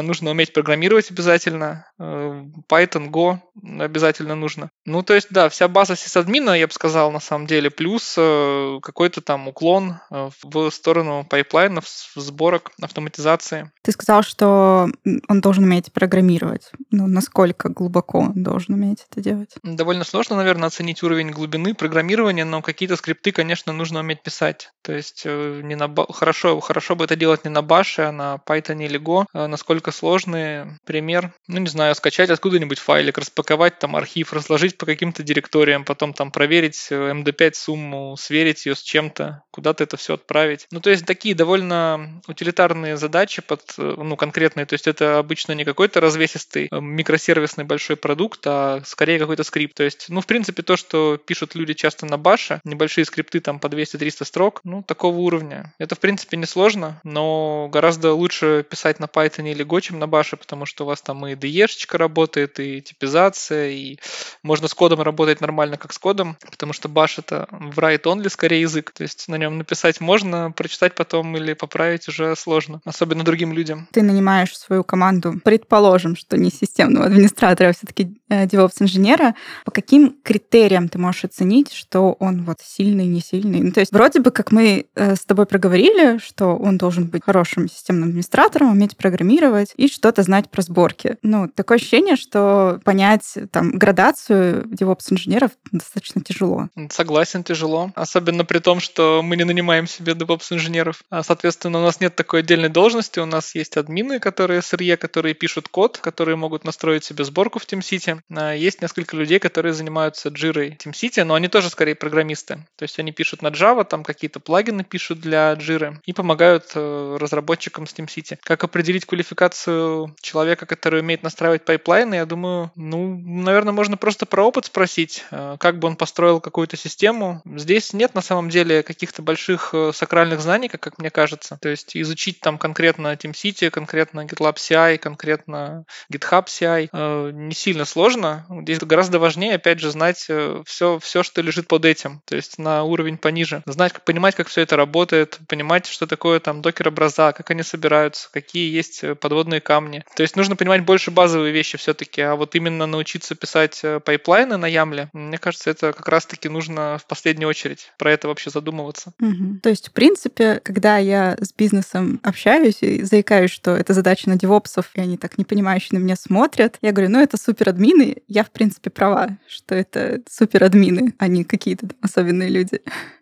нужно 0.03 0.29
уметь 0.29 0.53
программировать 0.53 1.09
обязательно, 1.09 1.91
э, 1.97 2.45
Python, 2.69 3.09
Go 3.09 3.39
обязательно 3.63 4.35
нужно. 4.35 4.69
Ну, 4.85 5.03
то 5.03 5.13
есть, 5.13 5.27
да, 5.31 5.49
вся 5.49 5.67
база 5.67 5.95
сисадмина, 5.95 6.51
я 6.51 6.67
бы 6.67 6.73
сказал, 6.73 7.11
на 7.11 7.19
самом 7.19 7.47
деле, 7.47 7.69
плюс 7.69 8.15
э, 8.17 8.79
какой-то 8.81 9.21
там 9.21 9.47
уклон 9.47 9.99
в 10.09 10.69
сторону 10.71 11.25
пайплайнов, 11.29 11.85
сборок, 12.15 12.71
автоматизации. 12.81 13.71
Ты 13.81 13.91
сказал, 13.91 14.23
что 14.23 14.89
он 15.27 15.41
должен 15.41 15.63
уметь 15.63 15.91
программировать. 15.91 16.71
Ну, 16.91 17.07
насколько 17.07 17.69
глубоко 17.69 18.19
он 18.19 18.43
должен 18.43 18.75
уметь 18.75 19.05
это 19.09 19.21
делать? 19.21 19.55
Довольно 19.63 20.03
сложно, 20.03 20.35
наверное, 20.35 20.67
оценить 20.67 21.03
уровень 21.03 21.31
глубины 21.31 21.73
программирования, 21.73 22.45
но 22.45 22.61
какие-то 22.61 22.95
скрипты, 22.95 23.31
конечно, 23.31 23.73
нужно 23.73 23.99
уметь 23.99 24.21
писать. 24.21 24.71
То 24.81 24.93
есть 24.93 25.25
не 25.25 25.75
на 25.75 25.93
хорошо, 26.09 26.59
хорошо 26.59 26.95
бы 26.95 27.05
это 27.05 27.15
делать 27.15 27.43
не 27.45 27.49
на 27.49 27.61
баше, 27.61 28.03
а 28.03 28.11
на 28.11 28.39
Python 28.45 28.83
или 28.83 28.99
Go. 28.99 29.25
Насколько 29.33 29.81
насколько 29.81 29.91
сложные. 29.91 30.79
Пример, 30.85 31.33
ну 31.47 31.59
не 31.59 31.67
знаю, 31.67 31.95
скачать 31.95 32.29
откуда-нибудь 32.29 32.79
файлик, 32.79 33.17
распаковать 33.17 33.40
там 33.43 33.95
архив, 33.95 34.33
разложить 34.33 34.77
по 34.77 34.85
каким-то 34.85 35.23
директориям, 35.23 35.85
потом 35.85 36.13
там 36.13 36.31
проверить 36.31 36.87
MD5 36.91 37.41
э, 37.41 37.53
сумму, 37.53 38.15
сверить 38.17 38.65
ее 38.65 38.75
с 38.75 38.81
чем-то, 38.81 39.43
куда-то 39.51 39.83
это 39.83 39.97
все 39.97 40.15
отправить. 40.15 40.67
Ну 40.71 40.79
то 40.79 40.89
есть 40.89 41.05
такие 41.05 41.35
довольно 41.35 42.21
утилитарные 42.27 42.97
задачи 42.97 43.41
под, 43.41 43.61
э, 43.77 43.95
ну 43.97 44.15
конкретные, 44.15 44.65
то 44.65 44.73
есть 44.73 44.87
это 44.87 45.19
обычно 45.19 45.53
не 45.53 45.65
какой-то 45.65 45.99
развесистый 46.01 46.67
э, 46.71 46.79
микросервисный 46.79 47.63
большой 47.63 47.95
продукт, 47.95 48.41
а 48.45 48.81
скорее 48.85 49.19
какой-то 49.19 49.43
скрипт. 49.43 49.75
То 49.75 49.83
есть, 49.83 50.07
ну 50.09 50.21
в 50.21 50.25
принципе 50.25 50.63
то, 50.63 50.77
что 50.77 51.17
пишут 51.17 51.55
люди 51.55 51.73
часто 51.73 52.05
на 52.05 52.17
баше, 52.17 52.61
небольшие 52.63 53.05
скрипты 53.05 53.39
там 53.39 53.59
по 53.59 53.67
200-300 53.67 54.25
строк, 54.25 54.61
ну 54.63 54.83
такого 54.83 55.17
уровня. 55.17 55.73
Это 55.77 55.95
в 55.95 55.99
принципе 55.99 56.37
несложно, 56.37 56.99
но 57.03 57.69
гораздо 57.71 58.13
лучше 58.13 58.65
писать 58.69 58.99
на 58.99 59.05
Python 59.05 59.49
или 59.49 59.65
Go, 59.65 59.81
чем 59.81 59.99
на 59.99 60.07
баше, 60.07 60.37
потому 60.37 60.65
что 60.65 60.83
у 60.83 60.87
вас 60.87 61.01
там 61.01 61.25
и 61.27 61.35
de 61.35 61.97
работает, 61.97 62.59
и 62.59 62.81
типизация, 62.81 63.30
и 63.51 63.99
можно 64.43 64.67
с 64.67 64.73
кодом 64.73 65.01
работать 65.01 65.41
нормально, 65.41 65.77
как 65.77 65.93
с 65.93 65.99
кодом, 65.99 66.37
потому 66.49 66.73
что 66.73 66.89
баш 66.89 67.19
это 67.19 67.47
в 67.51 67.79
write-only 67.79 68.29
скорее 68.29 68.61
язык, 68.61 68.91
то 68.91 69.03
есть 69.03 69.27
на 69.27 69.35
нем 69.35 69.57
написать 69.57 70.01
можно, 70.01 70.51
прочитать 70.51 70.95
потом 70.95 71.35
или 71.37 71.53
поправить 71.53 72.07
уже 72.07 72.35
сложно, 72.35 72.81
особенно 72.85 73.23
другим 73.23 73.53
людям. 73.53 73.87
Ты 73.91 74.01
нанимаешь 74.01 74.57
свою 74.57 74.83
команду, 74.83 75.39
предположим, 75.43 76.15
что 76.15 76.37
не 76.37 76.49
системного 76.49 77.05
администратора, 77.05 77.69
а 77.69 77.73
все-таки 77.73 78.17
э, 78.29 78.45
DevOps-инженера, 78.45 79.35
по 79.65 79.71
каким 79.71 80.17
критериям 80.23 80.89
ты 80.89 80.97
можешь 80.97 81.25
оценить, 81.25 81.73
что 81.73 82.15
он 82.19 82.43
вот 82.43 82.59
сильный, 82.61 83.05
не 83.05 83.21
сильный? 83.21 83.59
Ну, 83.59 83.71
то 83.71 83.79
есть 83.79 83.91
вроде 83.91 84.19
бы, 84.19 84.31
как 84.31 84.51
мы 84.51 84.85
э, 84.95 85.15
с 85.15 85.25
тобой 85.25 85.45
проговорили, 85.45 86.17
что 86.17 86.55
он 86.55 86.77
должен 86.77 87.05
быть 87.07 87.23
хорошим 87.23 87.69
системным 87.69 88.09
администратором, 88.09 88.71
уметь 88.71 88.97
программировать 88.97 89.73
и 89.75 89.87
что-то 89.87 90.23
знать 90.23 90.49
про 90.49 90.61
сборки. 90.61 91.17
Ну, 91.21 91.47
такое 91.47 91.77
ощущение, 91.77 92.15
что 92.15 92.79
понять 92.83 93.20
там 93.51 93.71
градацию 93.71 94.65
DevOps-инженеров 94.65 95.51
достаточно 95.71 96.21
тяжело. 96.21 96.69
Согласен, 96.89 97.43
тяжело. 97.43 97.91
Особенно 97.95 98.45
при 98.45 98.59
том, 98.59 98.79
что 98.79 99.21
мы 99.23 99.37
не 99.37 99.43
нанимаем 99.43 99.87
себе 99.87 100.13
DevOps-инженеров. 100.13 101.03
А, 101.09 101.23
соответственно, 101.23 101.79
у 101.79 101.83
нас 101.83 101.99
нет 101.99 102.15
такой 102.15 102.41
отдельной 102.41 102.69
должности. 102.69 103.19
У 103.19 103.25
нас 103.25 103.55
есть 103.55 103.77
админы, 103.77 104.19
которые 104.19 104.59
SRE, 104.61 104.97
которые 104.97 105.33
пишут 105.33 105.67
код, 105.67 105.97
которые 105.97 106.35
могут 106.35 106.63
настроить 106.63 107.03
себе 107.03 107.23
сборку 107.23 107.59
в 107.59 107.65
TeamCity. 107.65 108.19
А, 108.35 108.53
есть 108.53 108.81
несколько 108.81 109.15
людей, 109.15 109.39
которые 109.39 109.73
занимаются 109.73 110.29
Jira 110.29 110.75
TeamCity, 110.77 111.23
но 111.23 111.33
они 111.33 111.47
тоже 111.47 111.69
скорее 111.69 111.95
программисты. 111.95 112.65
То 112.75 112.83
есть 112.83 112.99
они 112.99 113.11
пишут 113.11 113.41
на 113.41 113.47
Java, 113.47 113.83
там 113.83 114.03
какие-то 114.03 114.39
плагины 114.39 114.83
пишут 114.83 115.19
для 115.19 115.53
Jira 115.53 115.97
и 116.05 116.13
помогают 116.13 116.71
э, 116.75 117.17
разработчикам 117.19 117.87
с 117.87 117.93
TeamCity. 117.93 118.37
Как 118.43 118.63
определить 118.63 119.05
квалификацию 119.05 120.15
человека, 120.21 120.65
который 120.65 121.01
умеет 121.01 121.23
настраивать 121.23 121.65
пайплайны, 121.65 122.15
я 122.15 122.25
думаю, 122.25 122.71
ну, 122.75 123.10
наверное, 123.15 123.73
можно 123.73 123.97
просто 123.97 124.25
про 124.25 124.43
опыт 124.43 124.65
спросить, 124.65 125.25
э, 125.31 125.57
как 125.59 125.79
бы 125.79 125.87
он 125.87 125.95
построил 125.95 126.39
какую-то 126.39 126.77
систему. 126.77 127.41
Здесь 127.45 127.93
нет 127.93 128.15
на 128.15 128.21
самом 128.21 128.49
деле 128.49 128.83
каких-то 128.83 129.21
больших 129.21 129.71
э, 129.73 129.91
сакральных 129.93 130.41
знаний, 130.41 130.67
как, 130.67 130.81
как 130.81 130.97
мне 130.97 131.09
кажется. 131.09 131.57
То 131.61 131.69
есть 131.69 131.95
изучить 131.95 132.39
там 132.39 132.57
конкретно 132.57 133.13
TeamCity, 133.13 133.69
конкретно 133.69 134.21
GitLab 134.25 134.55
CI, 134.55 134.97
конкретно 134.97 135.85
GitHub 136.11 136.45
CI 136.45 136.89
э, 136.91 137.31
не 137.33 137.53
сильно 137.53 137.85
сложно. 137.85 138.45
Здесь 138.49 138.79
гораздо 138.79 139.19
важнее, 139.19 139.55
опять 139.55 139.79
же, 139.79 139.91
знать 139.91 140.17
все, 140.65 140.99
все, 140.99 141.23
что 141.23 141.41
лежит 141.41 141.67
под 141.67 141.85
этим, 141.85 142.21
то 142.25 142.35
есть 142.35 142.57
на 142.57 142.83
уровень 142.83 143.17
пониже. 143.17 143.63
Знать, 143.65 143.93
понимать, 144.03 144.35
как 144.35 144.47
все 144.47 144.61
это 144.61 144.75
работает, 144.75 145.39
понимать, 145.47 145.85
что 145.85 146.07
такое 146.07 146.39
там 146.39 146.61
Docker-образа, 146.61 147.33
как 147.33 147.49
они 147.51 147.63
собираются, 147.63 148.29
какие 148.31 148.73
есть 148.73 149.03
подводные 149.19 149.61
камни. 149.61 150.03
То 150.15 150.23
есть 150.23 150.35
нужно 150.35 150.55
понимать 150.55 150.85
больше 150.85 151.11
базовые 151.11 151.51
вещи 151.51 151.77
все-таки, 151.77 152.21
а 152.21 152.35
вот 152.35 152.55
именно 152.55 152.85
научиться 153.01 153.33
писать 153.33 153.79
э, 153.81 153.99
пайплайны 153.99 154.57
на 154.57 154.67
YAML 154.67 154.95
е, 154.95 155.09
мне 155.13 155.39
кажется, 155.39 155.71
это 155.71 155.91
как 155.91 156.07
раз-таки 156.07 156.49
нужно 156.49 156.99
в 156.99 157.07
последнюю 157.07 157.49
очередь 157.49 157.91
про 157.97 158.11
это 158.11 158.27
вообще 158.27 158.51
задумываться. 158.51 159.13
Угу. 159.19 159.61
То 159.63 159.69
есть, 159.69 159.89
в 159.89 159.91
принципе, 159.91 160.61
когда 160.63 160.99
я 160.99 161.35
с 161.41 161.51
бизнесом 161.51 162.19
общаюсь 162.21 162.77
и 162.81 163.01
заикаюсь, 163.01 163.49
что 163.49 163.71
это 163.71 163.93
задача 163.93 164.29
на 164.29 164.37
девопсов, 164.37 164.91
и 164.93 165.01
они 165.01 165.17
так 165.17 165.39
непонимающе 165.39 165.87
на 165.93 165.97
меня 165.97 166.15
смотрят, 166.15 166.77
я 166.81 166.91
говорю, 166.91 167.09
ну 167.09 167.19
это 167.19 167.37
супер 167.37 167.69
админы, 167.69 168.17
я 168.27 168.43
в 168.43 168.51
принципе 168.51 168.91
права, 168.91 169.37
что 169.47 169.73
это 169.73 170.21
супер 170.29 170.63
админы, 170.63 171.15
а 171.17 171.27
не 171.27 171.43
какие-то 171.43 171.87
особенные 172.01 172.49
люди. 172.49 172.81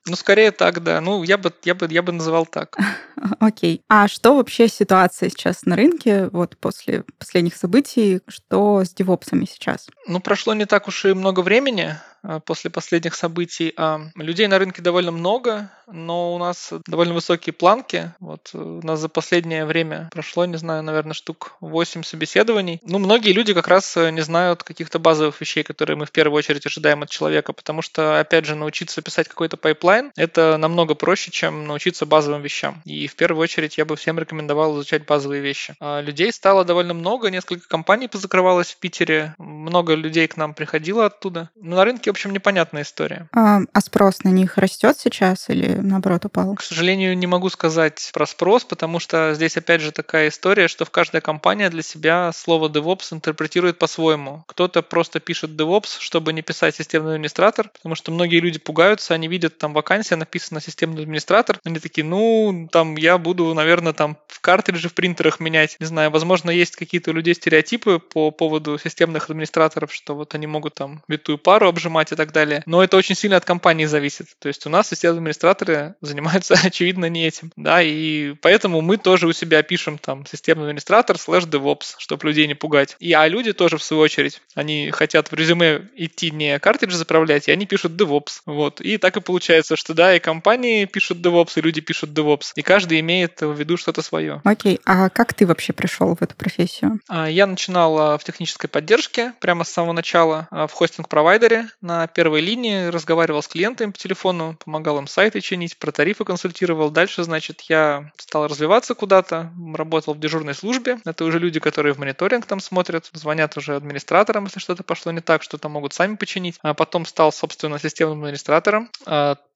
Ну, 0.10 0.16
скорее 0.16 0.52
так, 0.52 0.82
да. 0.82 1.00
Ну, 1.02 1.24
я 1.24 1.38
бы, 1.38 1.54
я 1.64 1.76
бы, 1.76 1.88
я 1.90 2.02
бы 2.02 2.12
называл 2.12 2.46
так. 2.46 2.76
Окей. 3.40 3.82
А 3.88 4.08
что 4.08 4.36
вообще 4.36 4.68
ситуация 4.68 5.30
сейчас 5.30 5.66
на 5.66 5.76
рынке, 5.76 6.30
вот 6.32 6.58
после 6.58 7.04
последних 7.18 7.56
событий, 7.56 8.22
что 8.28 8.84
с 8.84 8.90
девопсами 8.94 9.46
сейчас? 9.46 9.69
Ну, 10.08 10.20
прошло 10.20 10.54
не 10.54 10.66
так 10.66 10.88
уж 10.88 11.06
и 11.06 11.14
много 11.14 11.42
времени. 11.42 11.96
А, 12.22 12.40
после 12.40 12.70
последних 12.70 13.16
событий. 13.16 13.74
А 13.78 14.02
людей 14.16 14.48
на 14.48 14.60
рынке 14.60 14.82
довольно 14.82 15.12
много, 15.12 15.72
но 15.92 16.36
у 16.36 16.38
нас 16.38 16.72
довольно 16.88 17.14
высокие 17.14 17.54
планки. 17.54 18.14
Вот 18.20 18.50
у 18.54 18.82
нас 18.86 19.00
за 19.00 19.10
последнее 19.10 19.66
время 19.66 20.10
прошло, 20.12 20.46
не 20.46 20.58
знаю, 20.58 20.84
наверное, 20.84 21.14
штук 21.14 21.56
8 21.62 22.04
собеседований. 22.04 22.80
Ну, 22.84 23.00
многие 23.00 23.32
люди 23.32 23.54
как 23.54 23.68
раз 23.68 23.96
не 23.96 24.22
знают 24.22 24.64
каких-то 24.64 25.00
базовых 25.00 25.40
вещей, 25.42 25.64
которые 25.64 25.98
мы 25.98 26.06
в 26.06 26.12
первую 26.12 26.38
очередь 26.38 26.66
ожидаем 26.66 27.04
от 27.04 27.10
человека, 27.10 27.54
потому 27.54 27.82
что, 27.82 28.20
опять 28.20 28.46
же, 28.46 28.56
научиться 28.56 29.02
писать 29.02 29.28
какой-то 29.28 29.58
пайплайн— 29.58 30.12
это 30.16 30.58
намного 30.58 30.96
проще, 30.96 31.32
чем 31.32 31.68
научиться 31.68 32.06
базовым 32.06 32.42
вещам. 32.42 32.82
И 32.86 33.08
в 33.08 33.16
первую 33.16 33.44
очередь 33.44 33.78
я 33.78 33.86
бы 33.86 33.96
всем 33.96 34.20
рекомендовал 34.20 34.76
изучать 34.76 35.06
базовые 35.06 35.42
вещи. 35.42 35.76
А 35.80 36.02
людей 36.02 36.32
стало 36.32 36.66
довольно 36.66 36.94
много, 36.94 37.30
несколько 37.30 37.68
компаний 37.68 38.08
позакрывалось 38.08 38.72
в 38.72 38.78
Питере, 38.78 39.36
много 39.38 39.96
людей 39.96 40.28
к 40.28 40.38
нам 40.38 40.54
приходило 40.54 41.06
оттуда. 41.06 41.50
Но 41.56 41.78
на 41.78 41.86
рынке, 41.86 42.10
в 42.10 42.14
общем, 42.14 42.32
непонятная 42.32 42.84
история. 42.84 43.28
А, 43.34 43.62
а 43.72 43.82
спрос 43.82 44.24
на 44.24 44.30
них 44.30 44.58
растет 44.58 44.98
сейчас 44.98 45.50
или 45.50 45.79
наоборот 45.82 46.26
упал? 46.26 46.56
К 46.56 46.62
сожалению, 46.62 47.18
не 47.18 47.28
могу 47.28 47.50
сказать 47.50 48.10
про 48.14 48.26
спрос, 48.26 48.64
потому 48.64 49.00
что 49.00 49.34
здесь 49.34 49.58
опять 49.58 49.82
же 49.82 49.92
такая 49.92 50.30
история, 50.30 50.68
что 50.68 50.86
в 50.86 50.90
каждой 50.90 51.22
компания 51.22 51.70
для 51.70 51.82
себя 51.82 52.32
слово 52.34 52.70
DevOps 52.70 53.14
интерпретирует 53.14 53.78
по-своему. 53.78 54.44
Кто-то 54.48 54.82
просто 54.82 55.20
пишет 55.20 55.52
DevOps, 55.52 55.98
чтобы 56.00 56.34
не 56.34 56.42
писать 56.42 56.76
системный 56.76 57.16
администратор, 57.16 57.70
потому 57.70 57.96
что 57.96 58.12
многие 58.12 58.40
люди 58.40 58.60
пугаются, 58.60 59.14
они 59.14 59.28
видят 59.28 59.58
там 59.58 59.74
вакансия, 59.74 60.16
написано 60.16 60.62
системный 60.62 61.04
администратор, 61.04 61.60
они 61.64 61.80
такие, 61.80 62.06
ну, 62.06 62.68
там 62.72 62.96
я 62.96 63.18
буду, 63.18 63.54
наверное, 63.54 63.94
там 63.94 64.18
в 64.28 64.42
картриджи 64.42 64.90
в 64.90 64.94
принтерах 64.94 65.40
менять. 65.40 65.78
Не 65.80 65.86
знаю, 65.86 66.12
возможно, 66.12 66.50
есть 66.50 66.76
какие-то 66.76 67.12
у 67.12 67.14
людей 67.14 67.34
стереотипы 67.34 68.00
по 68.00 68.32
поводу 68.32 68.78
системных 68.78 69.30
администраторов, 69.30 69.94
что 69.94 70.16
вот 70.16 70.36
они 70.36 70.48
могут 70.48 70.76
там 70.76 71.04
витую 71.08 71.38
пару 71.38 71.68
обжимать 71.68 72.12
и 72.12 72.16
так 72.16 72.32
далее. 72.32 72.64
Но 72.66 72.84
это 72.84 72.98
очень 72.98 73.16
сильно 73.16 73.38
от 73.38 73.46
компании 73.46 73.86
зависит. 73.86 74.28
То 74.40 74.48
есть 74.48 74.66
у 74.66 74.70
нас 74.70 74.90
системные 74.90 75.22
администраторы 75.70 75.96
занимаются, 76.02 76.56
очевидно, 76.64 77.06
не 77.10 77.28
этим. 77.28 77.52
Да, 77.56 77.82
и 77.82 78.34
поэтому 78.42 78.82
мы 78.82 78.98
тоже 78.98 79.28
у 79.28 79.34
себя 79.34 79.64
пишем 79.64 79.98
там 79.98 80.26
системный 80.26 80.66
администратор 80.66 81.18
слэш 81.18 81.46
DevOps, 81.46 81.96
чтобы 81.98 82.28
людей 82.28 82.48
не 82.48 82.56
пугать. 82.56 82.96
И 83.00 83.14
а 83.14 83.28
люди 83.28 83.54
тоже, 83.54 83.78
в 83.78 83.84
свою 83.84 84.02
очередь, 84.02 84.42
они 84.56 84.92
хотят 84.92 85.32
в 85.32 85.34
резюме 85.34 85.90
идти 85.96 86.32
не 86.32 86.60
картриджи 86.60 86.98
заправлять, 86.98 87.48
и 87.48 87.52
они 87.52 87.66
пишут 87.66 87.94
DevOps. 87.94 88.42
Вот. 88.46 88.82
И 88.82 88.98
так 88.98 89.18
и 89.18 89.22
получается, 89.22 89.76
что 89.76 89.94
да, 89.94 90.16
и 90.16 90.20
компании 90.20 90.86
пишут 90.86 91.20
DevOps, 91.20 91.54
и 91.56 91.62
люди 91.62 91.82
пишут 91.82 92.12
DevOps. 92.12 92.52
И 92.56 92.62
каждый 92.62 93.00
имеет 93.00 93.42
в 93.42 93.54
виду 93.54 93.78
что-то 93.78 94.02
свое. 94.02 94.42
Окей, 94.44 94.80
а 94.86 95.10
как 95.10 95.34
ты 95.34 95.46
вообще 95.46 95.74
пришел 95.74 96.16
в 96.16 96.22
эту 96.22 96.36
профессию? 96.36 97.00
А, 97.08 97.30
я 97.30 97.46
начинал 97.48 97.98
а, 97.98 98.18
в 98.18 98.24
технической 98.24 98.70
поддержке 98.70 99.34
прямо 99.40 99.64
с 99.64 99.70
самого 99.70 99.94
начала 99.94 100.48
а, 100.52 100.68
в 100.68 100.74
хостинг-провайдере 100.74 101.68
на 101.82 102.08
первой 102.08 102.42
линии, 102.42 102.88
разговаривал 102.88 103.42
с 103.42 103.48
клиентами 103.48 103.92
по 103.92 103.98
телефону, 103.98 104.58
помогал 104.64 104.98
им 105.00 105.08
сайты 105.08 105.42
чинить, 105.42 105.59
про 105.68 105.92
тарифы 105.92 106.26
консультировал. 106.26 106.90
Дальше, 106.90 107.24
значит, 107.24 107.62
я 107.62 108.12
стал 108.18 108.48
развиваться 108.48 108.96
куда-то, 108.96 109.52
работал 109.76 110.14
в 110.14 110.20
дежурной 110.20 110.56
службе. 110.56 111.00
Это 111.06 111.26
уже 111.26 111.40
люди, 111.40 111.60
которые 111.60 111.94
в 111.94 112.00
мониторинг 112.00 112.46
там 112.46 112.60
смотрят, 112.60 113.10
звонят 113.14 113.58
уже 113.58 113.76
администраторам, 113.76 114.46
если 114.46 114.60
что-то 114.60 114.84
пошло 114.84 115.12
не 115.12 115.22
так, 115.22 115.44
что-то 115.44 115.70
могут 115.70 115.94
сами 115.94 116.16
починить. 116.16 116.58
А 116.62 116.74
потом 116.74 117.06
стал, 117.06 117.32
собственно, 117.32 117.80
системным 117.80 118.24
администратором, 118.24 118.90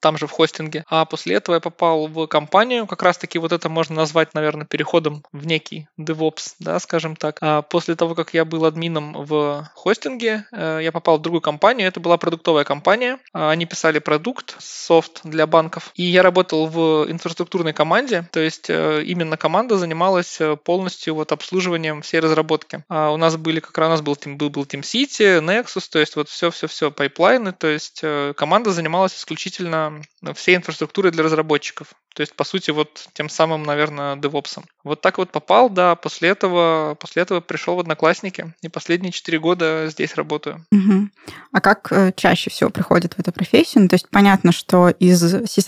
там 0.03 0.17
же 0.17 0.27
в 0.27 0.31
хостинге. 0.31 0.83
А 0.89 1.05
после 1.05 1.35
этого 1.35 1.55
я 1.55 1.61
попал 1.61 2.07
в 2.07 2.27
компанию, 2.27 2.87
как 2.87 3.03
раз-таки 3.03 3.39
вот 3.39 3.51
это 3.53 3.69
можно 3.69 3.95
назвать, 3.95 4.33
наверное, 4.33 4.65
переходом 4.65 5.23
в 5.31 5.45
некий 5.45 5.87
DevOps, 5.99 6.55
да, 6.59 6.79
скажем 6.79 7.15
так. 7.15 7.37
А 7.41 7.61
после 7.61 7.95
того, 7.95 8.15
как 8.15 8.33
я 8.33 8.43
был 8.45 8.65
админом 8.65 9.13
в 9.13 9.69
хостинге, 9.75 10.45
э, 10.51 10.79
я 10.81 10.91
попал 10.91 11.17
в 11.17 11.21
другую 11.21 11.41
компанию. 11.41 11.87
Это 11.87 11.99
была 11.99 12.17
продуктовая 12.17 12.63
компания. 12.63 13.17
А, 13.33 13.51
они 13.51 13.65
писали 13.65 13.99
продукт, 13.99 14.55
софт 14.59 15.21
для 15.23 15.47
банков. 15.47 15.82
И 15.95 16.03
я 16.03 16.23
работал 16.23 16.67
в 16.67 17.05
инфраструктурной 17.09 17.73
команде, 17.73 18.27
то 18.31 18.39
есть 18.39 18.69
э, 18.69 19.03
именно 19.03 19.37
команда 19.37 19.77
занималась 19.77 20.39
э, 20.39 20.55
полностью 20.55 21.15
вот 21.15 21.31
обслуживанием 21.31 22.01
всей 22.01 22.19
разработки. 22.19 22.83
А 22.89 23.11
у 23.11 23.17
нас 23.17 23.37
были 23.37 23.59
как 23.59 23.77
раз 23.77 23.87
у 23.87 23.91
нас 23.91 24.01
был, 24.01 24.17
был, 24.25 24.49
был 24.49 24.63
TeamCity, 24.63 25.41
Nexus, 25.41 25.87
то 25.91 25.99
есть 25.99 26.15
вот 26.15 26.29
все-все-все 26.29 26.91
пайплайны, 26.91 27.51
то 27.51 27.67
есть 27.67 28.01
команда 28.35 28.71
занималась 28.71 29.15
исключительно 29.15 30.01
всей 30.35 30.55
инфраструктурой 30.55 31.11
для 31.11 31.23
разработчиков. 31.23 31.93
То 32.13 32.21
есть, 32.21 32.35
по 32.35 32.43
сути, 32.43 32.71
вот 32.71 33.07
тем 33.13 33.27
самым, 33.27 33.63
наверное, 33.63 34.15
DevOps. 34.15 34.63
Вот 34.83 35.01
так 35.01 35.17
вот 35.17 35.31
попал, 35.31 35.69
да, 35.69 35.95
после 35.95 36.29
этого, 36.29 36.95
после 36.99 37.23
этого 37.23 37.41
пришел 37.41 37.75
в 37.75 37.79
Одноклассники, 37.79 38.53
и 38.61 38.69
последние 38.69 39.11
четыре 39.11 39.39
года 39.39 39.87
здесь 39.89 40.15
работаю. 40.15 40.63
Угу. 40.71 41.09
А 41.51 41.61
как 41.61 41.91
э, 41.91 42.13
чаще 42.15 42.49
всего 42.51 42.69
приходят 42.69 43.15
в 43.15 43.19
эту 43.19 43.31
профессию? 43.31 43.83
Ну, 43.83 43.89
то 43.89 43.95
есть 43.95 44.09
понятно, 44.09 44.51
что 44.51 44.89
из 44.89 45.21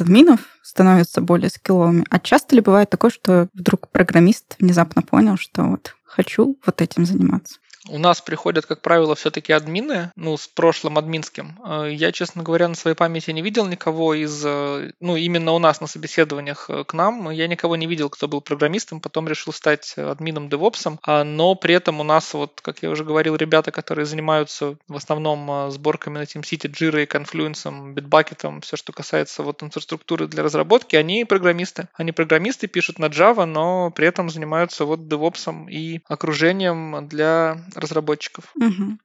сисадминов 0.06 0.40
становятся 0.62 1.22
более 1.22 1.50
скилловыми. 1.50 2.06
А 2.10 2.20
часто 2.20 2.56
ли 2.56 2.62
бывает 2.62 2.90
такое, 2.90 3.10
что 3.12 3.48
вдруг 3.54 3.90
программист 3.90 4.56
внезапно 4.60 5.02
понял, 5.02 5.38
что 5.38 5.64
вот 5.64 5.96
хочу 6.04 6.58
вот 6.66 6.82
этим 6.82 7.06
заниматься? 7.06 7.60
У 7.88 8.00
нас 8.00 8.22
приходят, 8.22 8.66
как 8.66 8.82
правило, 8.82 9.16
все-таки 9.16 9.54
админы, 9.54 10.12
ну, 10.16 10.38
с 10.38 10.48
прошлым 10.48 10.98
админским. 10.98 11.60
Э, 11.64 11.88
я, 11.92 12.12
честно 12.12 12.42
говоря, 12.42 12.68
на 12.68 12.76
своей 12.76 12.96
памяти 12.96 13.32
не 13.32 13.42
видел 13.42 13.68
никого 13.68 14.14
из, 14.14 14.44
э, 14.44 14.92
ну, 15.00 15.16
именно 15.16 15.52
у 15.52 15.60
нас 15.60 15.82
на 15.82 15.88
собеседованиях 15.88 16.70
э, 16.70 16.84
к 16.84 16.94
нам, 16.94 17.30
я 17.30 17.48
никого 17.48 17.76
не 17.76 17.86
видел, 17.86 18.10
кто 18.10 18.28
был 18.28 18.42
программистом, 18.42 19.02
потом 19.02 19.28
решил 19.28 19.54
стать 19.54 19.94
админом 19.98 20.50
девопсом, 20.50 21.00
а, 21.04 21.24
но 21.24 21.56
при 21.56 21.76
этом 21.76 22.00
у 22.00 22.04
нас, 22.04 22.34
вот, 22.34 22.60
как 22.62 22.82
я 22.82 22.90
уже 22.90 23.04
говорил, 23.04 23.36
ребята, 23.36 23.72
которые 23.72 24.06
занимаются 24.06 24.78
в 24.88 24.96
основном 24.96 25.70
сборками 25.72 26.18
на 26.18 26.24
TeamCity, 26.24 26.72
Jira, 26.72 27.08
Confluence, 27.08 27.94
Bitbucket, 27.94 28.62
все, 28.62 28.78
что 28.78 28.94
касается 28.94 29.44
вот 29.44 29.62
инфраструктуры 29.62 30.28
для 30.28 30.44
разработки, 30.44 30.96
они 30.96 31.26
программисты. 31.26 31.88
Они 31.94 32.12
программисты, 32.12 32.68
пишут 32.68 33.00
на 33.00 33.06
Java, 33.06 33.46
но 33.46 33.92
при 33.92 34.08
этом 34.08 34.30
занимаются 34.30 34.86
вот 34.86 35.08
девопсом 35.08 35.70
и 35.70 36.00
окружением 36.08 37.08
для 37.08 37.58
разработчиков. 37.76 38.46
Угу. 38.56 38.98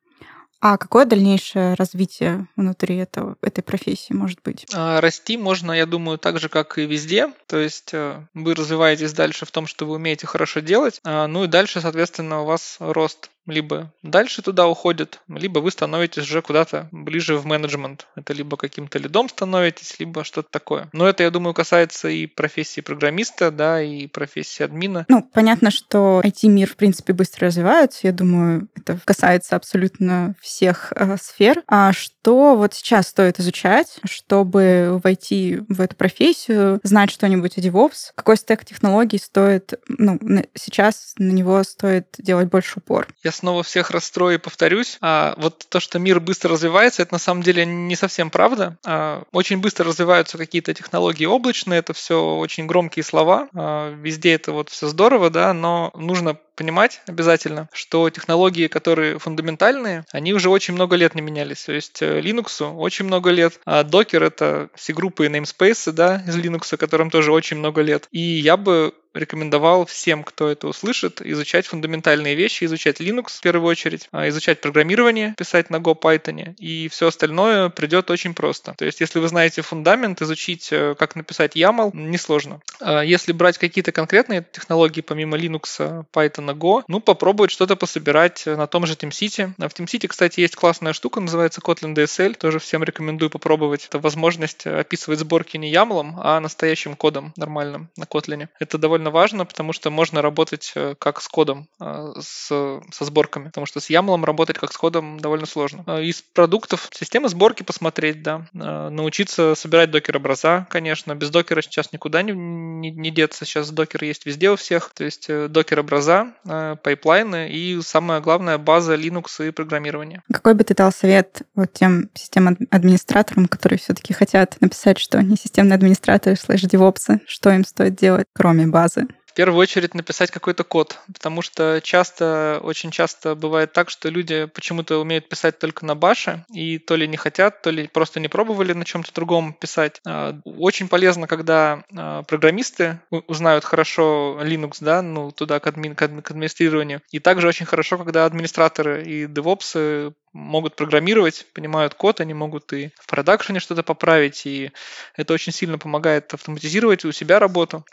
А 0.62 0.76
какое 0.76 1.06
дальнейшее 1.06 1.72
развитие 1.74 2.46
внутри 2.54 2.96
этого, 2.96 3.36
этой 3.40 3.62
профессии 3.62 4.12
может 4.12 4.40
быть? 4.44 4.66
А, 4.74 5.00
расти 5.00 5.38
можно, 5.38 5.72
я 5.72 5.86
думаю, 5.86 6.18
так 6.18 6.38
же, 6.38 6.50
как 6.50 6.76
и 6.76 6.84
везде. 6.84 7.32
То 7.46 7.56
есть 7.56 7.94
э, 7.94 8.22
вы 8.34 8.54
развиваетесь 8.54 9.14
дальше 9.14 9.46
в 9.46 9.50
том, 9.50 9.66
что 9.66 9.86
вы 9.86 9.94
умеете 9.94 10.26
хорошо 10.26 10.60
делать. 10.60 11.00
А, 11.02 11.26
ну 11.28 11.44
и 11.44 11.46
дальше, 11.48 11.80
соответственно, 11.80 12.42
у 12.42 12.44
вас 12.44 12.76
рост 12.78 13.30
либо 13.46 13.92
дальше 14.02 14.42
туда 14.42 14.68
уходит, 14.68 15.20
либо 15.28 15.58
вы 15.58 15.70
становитесь 15.70 16.22
уже 16.22 16.42
куда-то 16.42 16.88
ближе 16.92 17.36
в 17.36 17.46
менеджмент. 17.46 18.06
Это 18.16 18.32
либо 18.32 18.56
каким-то 18.56 18.98
лидом 18.98 19.28
становитесь, 19.28 19.98
либо 19.98 20.24
что-то 20.24 20.48
такое. 20.50 20.88
Но 20.92 21.08
это, 21.08 21.22
я 21.22 21.30
думаю, 21.30 21.54
касается 21.54 22.08
и 22.08 22.26
профессии 22.26 22.80
программиста, 22.80 23.50
да, 23.50 23.82
и 23.82 24.06
профессии 24.06 24.62
админа. 24.62 25.04
Ну, 25.08 25.22
понятно, 25.22 25.70
что 25.70 26.20
IT-мир, 26.24 26.68
в 26.68 26.76
принципе, 26.76 27.12
быстро 27.12 27.46
развивается. 27.46 28.06
Я 28.06 28.12
думаю, 28.12 28.68
это 28.76 28.98
касается 29.04 29.56
абсолютно 29.56 30.34
всех 30.40 30.92
э, 30.94 31.16
сфер. 31.20 31.62
А 31.66 31.92
что 31.92 32.56
вот 32.56 32.74
сейчас 32.74 33.08
стоит 33.08 33.40
изучать, 33.40 33.98
чтобы 34.04 35.00
войти 35.02 35.60
в 35.68 35.80
эту 35.80 35.96
профессию, 35.96 36.80
знать 36.82 37.10
что-нибудь 37.10 37.58
о 37.58 37.60
DevOps? 37.60 38.12
Какой 38.14 38.36
стек 38.36 38.64
технологий 38.64 39.18
стоит, 39.18 39.74
ну, 39.88 40.18
сейчас 40.54 41.14
на 41.18 41.30
него 41.32 41.62
стоит 41.62 42.14
делать 42.18 42.48
больше 42.48 42.78
упор? 42.78 43.08
Я 43.22 43.29
снова 43.30 43.62
всех 43.62 43.90
расстрою 43.90 44.36
и 44.36 44.38
повторюсь. 44.38 44.98
А 45.00 45.34
вот 45.36 45.66
то, 45.68 45.80
что 45.80 45.98
мир 45.98 46.20
быстро 46.20 46.52
развивается, 46.52 47.02
это 47.02 47.14
на 47.14 47.18
самом 47.18 47.42
деле 47.42 47.64
не 47.64 47.96
совсем 47.96 48.30
правда. 48.30 48.76
А, 48.84 49.24
очень 49.32 49.58
быстро 49.58 49.86
развиваются 49.86 50.38
какие-то 50.38 50.74
технологии 50.74 51.24
облачные, 51.26 51.80
это 51.80 51.92
все 51.92 52.36
очень 52.36 52.66
громкие 52.66 53.04
слова. 53.04 53.48
А, 53.54 53.94
везде 53.94 54.34
это 54.34 54.52
вот 54.52 54.68
все 54.68 54.88
здорово, 54.88 55.30
да, 55.30 55.52
но 55.52 55.90
нужно 55.94 56.38
понимать 56.60 57.00
обязательно, 57.06 57.70
что 57.72 58.10
технологии, 58.10 58.66
которые 58.66 59.18
фундаментальные, 59.18 60.04
они 60.12 60.34
уже 60.34 60.50
очень 60.50 60.74
много 60.74 60.94
лет 60.94 61.14
не 61.14 61.22
менялись. 61.22 61.64
То 61.64 61.72
есть 61.72 62.02
э, 62.02 62.20
Linux 62.20 62.62
очень 62.76 63.06
много 63.06 63.30
лет, 63.30 63.58
а 63.64 63.82
Docker— 63.82 64.22
это 64.26 64.68
все 64.74 64.92
группы 64.92 65.24
и 65.24 65.30
namespace 65.30 65.90
да, 65.92 66.22
из 66.28 66.36
Linux, 66.36 66.76
которым 66.76 67.08
тоже 67.08 67.32
очень 67.32 67.56
много 67.56 67.80
лет. 67.80 68.08
И 68.12 68.20
я 68.20 68.58
бы 68.58 68.92
рекомендовал 69.14 69.86
всем, 69.86 70.22
кто 70.22 70.48
это 70.48 70.68
услышит, 70.68 71.20
изучать 71.22 71.66
фундаментальные 71.66 72.34
вещи, 72.34 72.64
изучать 72.64 73.00
Linux 73.00 73.38
в 73.38 73.40
первую 73.40 73.68
очередь, 73.68 74.08
а, 74.12 74.28
изучать 74.28 74.60
программирование, 74.60 75.34
писать 75.36 75.70
на 75.70 75.76
Go, 75.76 75.98
Python, 76.00 76.54
и 76.58 76.88
все 76.88 77.08
остальное 77.08 77.70
придет 77.70 78.10
очень 78.10 78.34
просто. 78.34 78.74
То 78.78 78.84
есть, 78.84 79.00
если 79.00 79.18
вы 79.18 79.28
знаете 79.28 79.62
фундамент, 79.62 80.22
изучить, 80.22 80.68
э, 80.70 80.94
как 80.98 81.16
написать 81.16 81.56
YAML, 81.56 81.90
несложно. 81.94 82.60
А 82.80 83.02
если 83.02 83.32
брать 83.32 83.58
какие-то 83.58 83.92
конкретные 83.92 84.46
технологии, 84.52 85.00
помимо 85.00 85.36
Linux, 85.36 86.06
Python, 86.12 86.49
на 86.50 86.56
Go, 86.56 86.82
ну, 86.88 87.00
попробовать 87.00 87.50
что-то 87.50 87.76
пособирать 87.76 88.44
на 88.46 88.66
том 88.66 88.86
же 88.86 88.94
TeamCity. 88.94 89.54
В 89.56 89.80
TeamCity, 89.80 90.08
кстати, 90.08 90.40
есть 90.40 90.56
классная 90.56 90.92
штука, 90.92 91.20
называется 91.20 91.60
Kotlin 91.60 91.94
DSL, 91.94 92.34
тоже 92.34 92.58
всем 92.58 92.82
рекомендую 92.84 93.30
попробовать. 93.30 93.86
Это 93.86 93.98
возможность 93.98 94.66
описывать 94.66 95.20
сборки 95.20 95.56
не 95.56 95.72
YAML, 95.72 96.14
а 96.18 96.40
настоящим 96.40 96.96
кодом 96.96 97.32
нормальным 97.36 97.90
на 97.96 98.04
Kotlin. 98.04 98.48
Это 98.58 98.78
довольно 98.78 99.10
важно, 99.10 99.44
потому 99.44 99.72
что 99.72 99.90
можно 99.90 100.22
работать 100.22 100.72
э, 100.74 100.94
как 100.98 101.20
с 101.20 101.28
кодом, 101.28 101.68
э, 101.80 102.12
с, 102.20 102.46
со 102.46 103.04
сборками, 103.04 103.46
потому 103.46 103.66
что 103.66 103.80
с 103.80 103.90
YAML 103.90 104.24
работать 104.24 104.58
как 104.58 104.72
с 104.72 104.76
кодом 104.76 105.20
довольно 105.20 105.46
сложно. 105.46 105.84
Э, 105.86 106.02
из 106.02 106.22
продуктов 106.22 106.88
системы 106.92 107.28
сборки 107.28 107.62
посмотреть, 107.62 108.22
да, 108.22 108.46
научиться 108.52 109.54
собирать 109.54 109.90
Docker-образа, 109.90 110.66
конечно. 110.70 111.14
Без 111.14 111.30
Docker 111.30 111.58
а 111.58 111.62
сейчас 111.62 111.92
никуда 111.92 112.22
не, 112.22 112.32
не, 112.32 112.90
не 112.90 113.10
деться. 113.10 113.44
Сейчас 113.44 113.70
докер 113.70 114.04
есть 114.04 114.26
везде 114.26 114.50
у 114.50 114.56
всех. 114.56 114.92
То 114.94 115.04
есть 115.04 115.28
Docker-образа, 115.28 116.32
пайплайны 116.44 117.50
и 117.50 117.80
самое 117.82 118.20
главное 118.20 118.58
база 118.58 118.94
Linux 118.94 119.46
и 119.46 119.50
программирование. 119.50 120.22
Какой 120.32 120.54
бы 120.54 120.64
ты 120.64 120.74
дал 120.74 120.92
совет 120.92 121.42
вот 121.54 121.72
тем 121.72 122.10
системным 122.14 122.56
администраторам, 122.70 123.46
которые 123.46 123.78
все-таки 123.78 124.12
хотят 124.12 124.56
написать, 124.60 124.98
что 124.98 125.18
они 125.18 125.36
системные 125.36 125.74
администраторы 125.74 126.36
слэш 126.36 126.62
девопсы, 126.62 127.20
что 127.26 127.50
им 127.50 127.64
стоит 127.64 127.96
делать, 127.96 128.26
кроме 128.34 128.66
базы? 128.66 129.06
В 129.30 129.32
первую 129.32 129.60
очередь 129.60 129.94
написать 129.94 130.32
какой-то 130.32 130.64
код, 130.64 130.98
потому 131.06 131.40
что 131.40 131.80
часто, 131.84 132.58
очень 132.64 132.90
часто 132.90 133.36
бывает 133.36 133.72
так, 133.72 133.88
что 133.88 134.08
люди 134.08 134.46
почему-то 134.46 134.98
умеют 134.98 135.28
писать 135.28 135.56
только 135.60 135.86
на 135.86 135.94
Bash 135.94 136.28
е, 136.28 136.44
и 136.52 136.78
то 136.78 136.96
ли 136.96 137.06
не 137.06 137.16
хотят, 137.16 137.62
то 137.62 137.70
ли 137.70 137.86
просто 137.86 138.18
не 138.18 138.26
пробовали 138.26 138.72
на 138.72 138.84
чем-то 138.84 139.14
другом 139.14 139.52
писать. 139.52 140.00
А, 140.04 140.36
очень 140.44 140.88
полезно, 140.88 141.28
когда 141.28 141.84
а, 141.96 142.24
программисты 142.24 142.98
узнают 143.28 143.64
хорошо 143.64 144.36
Linux, 144.42 144.78
да, 144.80 145.00
ну, 145.00 145.30
туда 145.30 145.60
к, 145.60 145.66
админ, 145.68 145.94
к 145.94 146.02
администрированию. 146.02 147.00
И 147.12 147.20
также 147.20 147.46
очень 147.46 147.66
хорошо, 147.66 147.98
когда 147.98 148.24
администраторы 148.24 149.04
и 149.04 149.28
девопсы 149.28 150.12
могут 150.32 150.74
программировать, 150.74 151.46
понимают 151.54 151.94
код, 151.94 152.20
они 152.20 152.34
могут 152.34 152.72
и 152.72 152.90
в 152.98 153.06
продакшене 153.06 153.60
что-то 153.60 153.84
поправить, 153.84 154.44
и 154.44 154.72
это 155.14 155.34
очень 155.34 155.52
сильно 155.52 155.78
помогает 155.78 156.34
автоматизировать 156.34 157.04
у 157.04 157.12
себя 157.12 157.38
работу. 157.38 157.84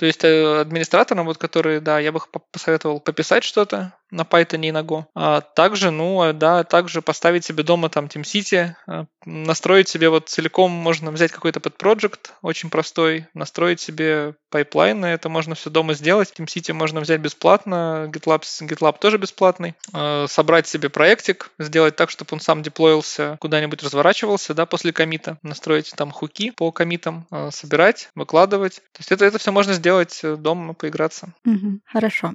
То 0.00 0.06
есть 0.06 0.24
э, 0.24 0.60
администраторам, 0.62 1.26
вот, 1.26 1.36
которые, 1.36 1.78
да, 1.82 1.98
я 1.98 2.10
бы 2.10 2.20
посоветовал 2.52 3.00
пописать 3.00 3.44
что-то, 3.44 3.92
на 4.10 4.22
Python 4.22 4.66
и 4.66 4.72
на 4.72 4.82
Go. 4.82 5.04
А 5.14 5.40
также, 5.40 5.90
ну, 5.90 6.20
а, 6.20 6.32
да, 6.32 6.64
также 6.64 7.02
поставить 7.02 7.44
себе 7.44 7.62
дома 7.62 7.88
там 7.88 8.06
TeamCity, 8.06 8.74
а, 8.86 9.06
настроить 9.24 9.88
себе 9.88 10.08
вот 10.08 10.28
целиком, 10.28 10.70
можно 10.70 11.10
взять 11.10 11.32
какой-то 11.32 11.60
подпроект, 11.60 12.34
очень 12.42 12.70
простой, 12.70 13.26
настроить 13.34 13.80
себе 13.80 14.34
пайплайны, 14.50 15.06
это 15.06 15.28
можно 15.28 15.54
все 15.54 15.70
дома 15.70 15.94
сделать. 15.94 16.32
TeamCity 16.36 16.72
можно 16.72 17.00
взять 17.00 17.20
бесплатно, 17.20 18.10
GitLab, 18.12 18.42
GitLab 18.42 18.96
тоже 19.00 19.18
бесплатный. 19.18 19.74
А, 19.92 20.26
собрать 20.28 20.66
себе 20.66 20.88
проектик, 20.88 21.50
сделать 21.58 21.96
так, 21.96 22.10
чтобы 22.10 22.30
он 22.32 22.40
сам 22.40 22.62
деплоился, 22.62 23.36
куда-нибудь 23.40 23.82
разворачивался, 23.82 24.54
да, 24.54 24.66
после 24.66 24.92
комита, 24.92 25.38
настроить 25.42 25.92
там 25.96 26.10
хуки 26.10 26.50
по 26.50 26.72
комитам, 26.72 27.26
собирать, 27.50 28.10
выкладывать. 28.14 28.76
То 28.76 29.00
есть 29.00 29.12
это, 29.12 29.24
это 29.24 29.38
все 29.38 29.52
можно 29.52 29.72
сделать 29.74 30.20
э, 30.22 30.36
дома, 30.36 30.74
поиграться. 30.74 31.32
Угу, 31.44 31.80
хорошо. 31.84 32.34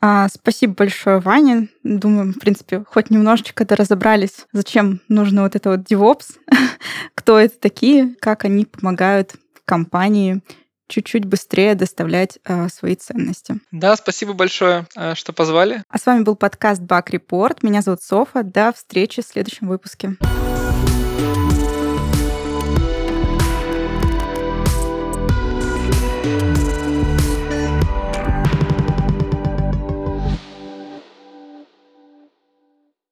А, 0.00 0.28
спасибо 0.28 0.74
большое, 0.74 1.15
Ваня. 1.20 1.68
Думаю, 1.82 2.32
в 2.32 2.38
принципе, 2.38 2.84
хоть 2.88 3.10
немножечко 3.10 3.64
это 3.64 3.76
разобрались, 3.76 4.46
зачем 4.52 5.00
нужно 5.08 5.42
вот 5.42 5.56
это 5.56 5.70
вот 5.70 5.80
DevOps, 5.80 6.38
кто 7.14 7.38
это 7.38 7.58
такие, 7.58 8.14
как 8.20 8.44
они 8.44 8.64
помогают 8.64 9.34
компании 9.64 10.42
чуть-чуть 10.88 11.24
быстрее 11.24 11.74
доставлять 11.74 12.38
э, 12.44 12.68
свои 12.68 12.94
ценности. 12.94 13.58
Да, 13.72 13.96
спасибо 13.96 14.32
большое, 14.32 14.86
э, 14.94 15.14
что 15.14 15.32
позвали. 15.32 15.82
А 15.88 15.98
с 15.98 16.06
вами 16.06 16.22
был 16.22 16.36
подкаст 16.36 16.80
Бак 16.80 17.10
Report. 17.10 17.58
Меня 17.62 17.82
зовут 17.82 18.02
Софа. 18.02 18.42
До 18.42 18.72
встречи 18.72 19.22
в 19.22 19.26
следующем 19.26 19.68
выпуске. 19.68 20.16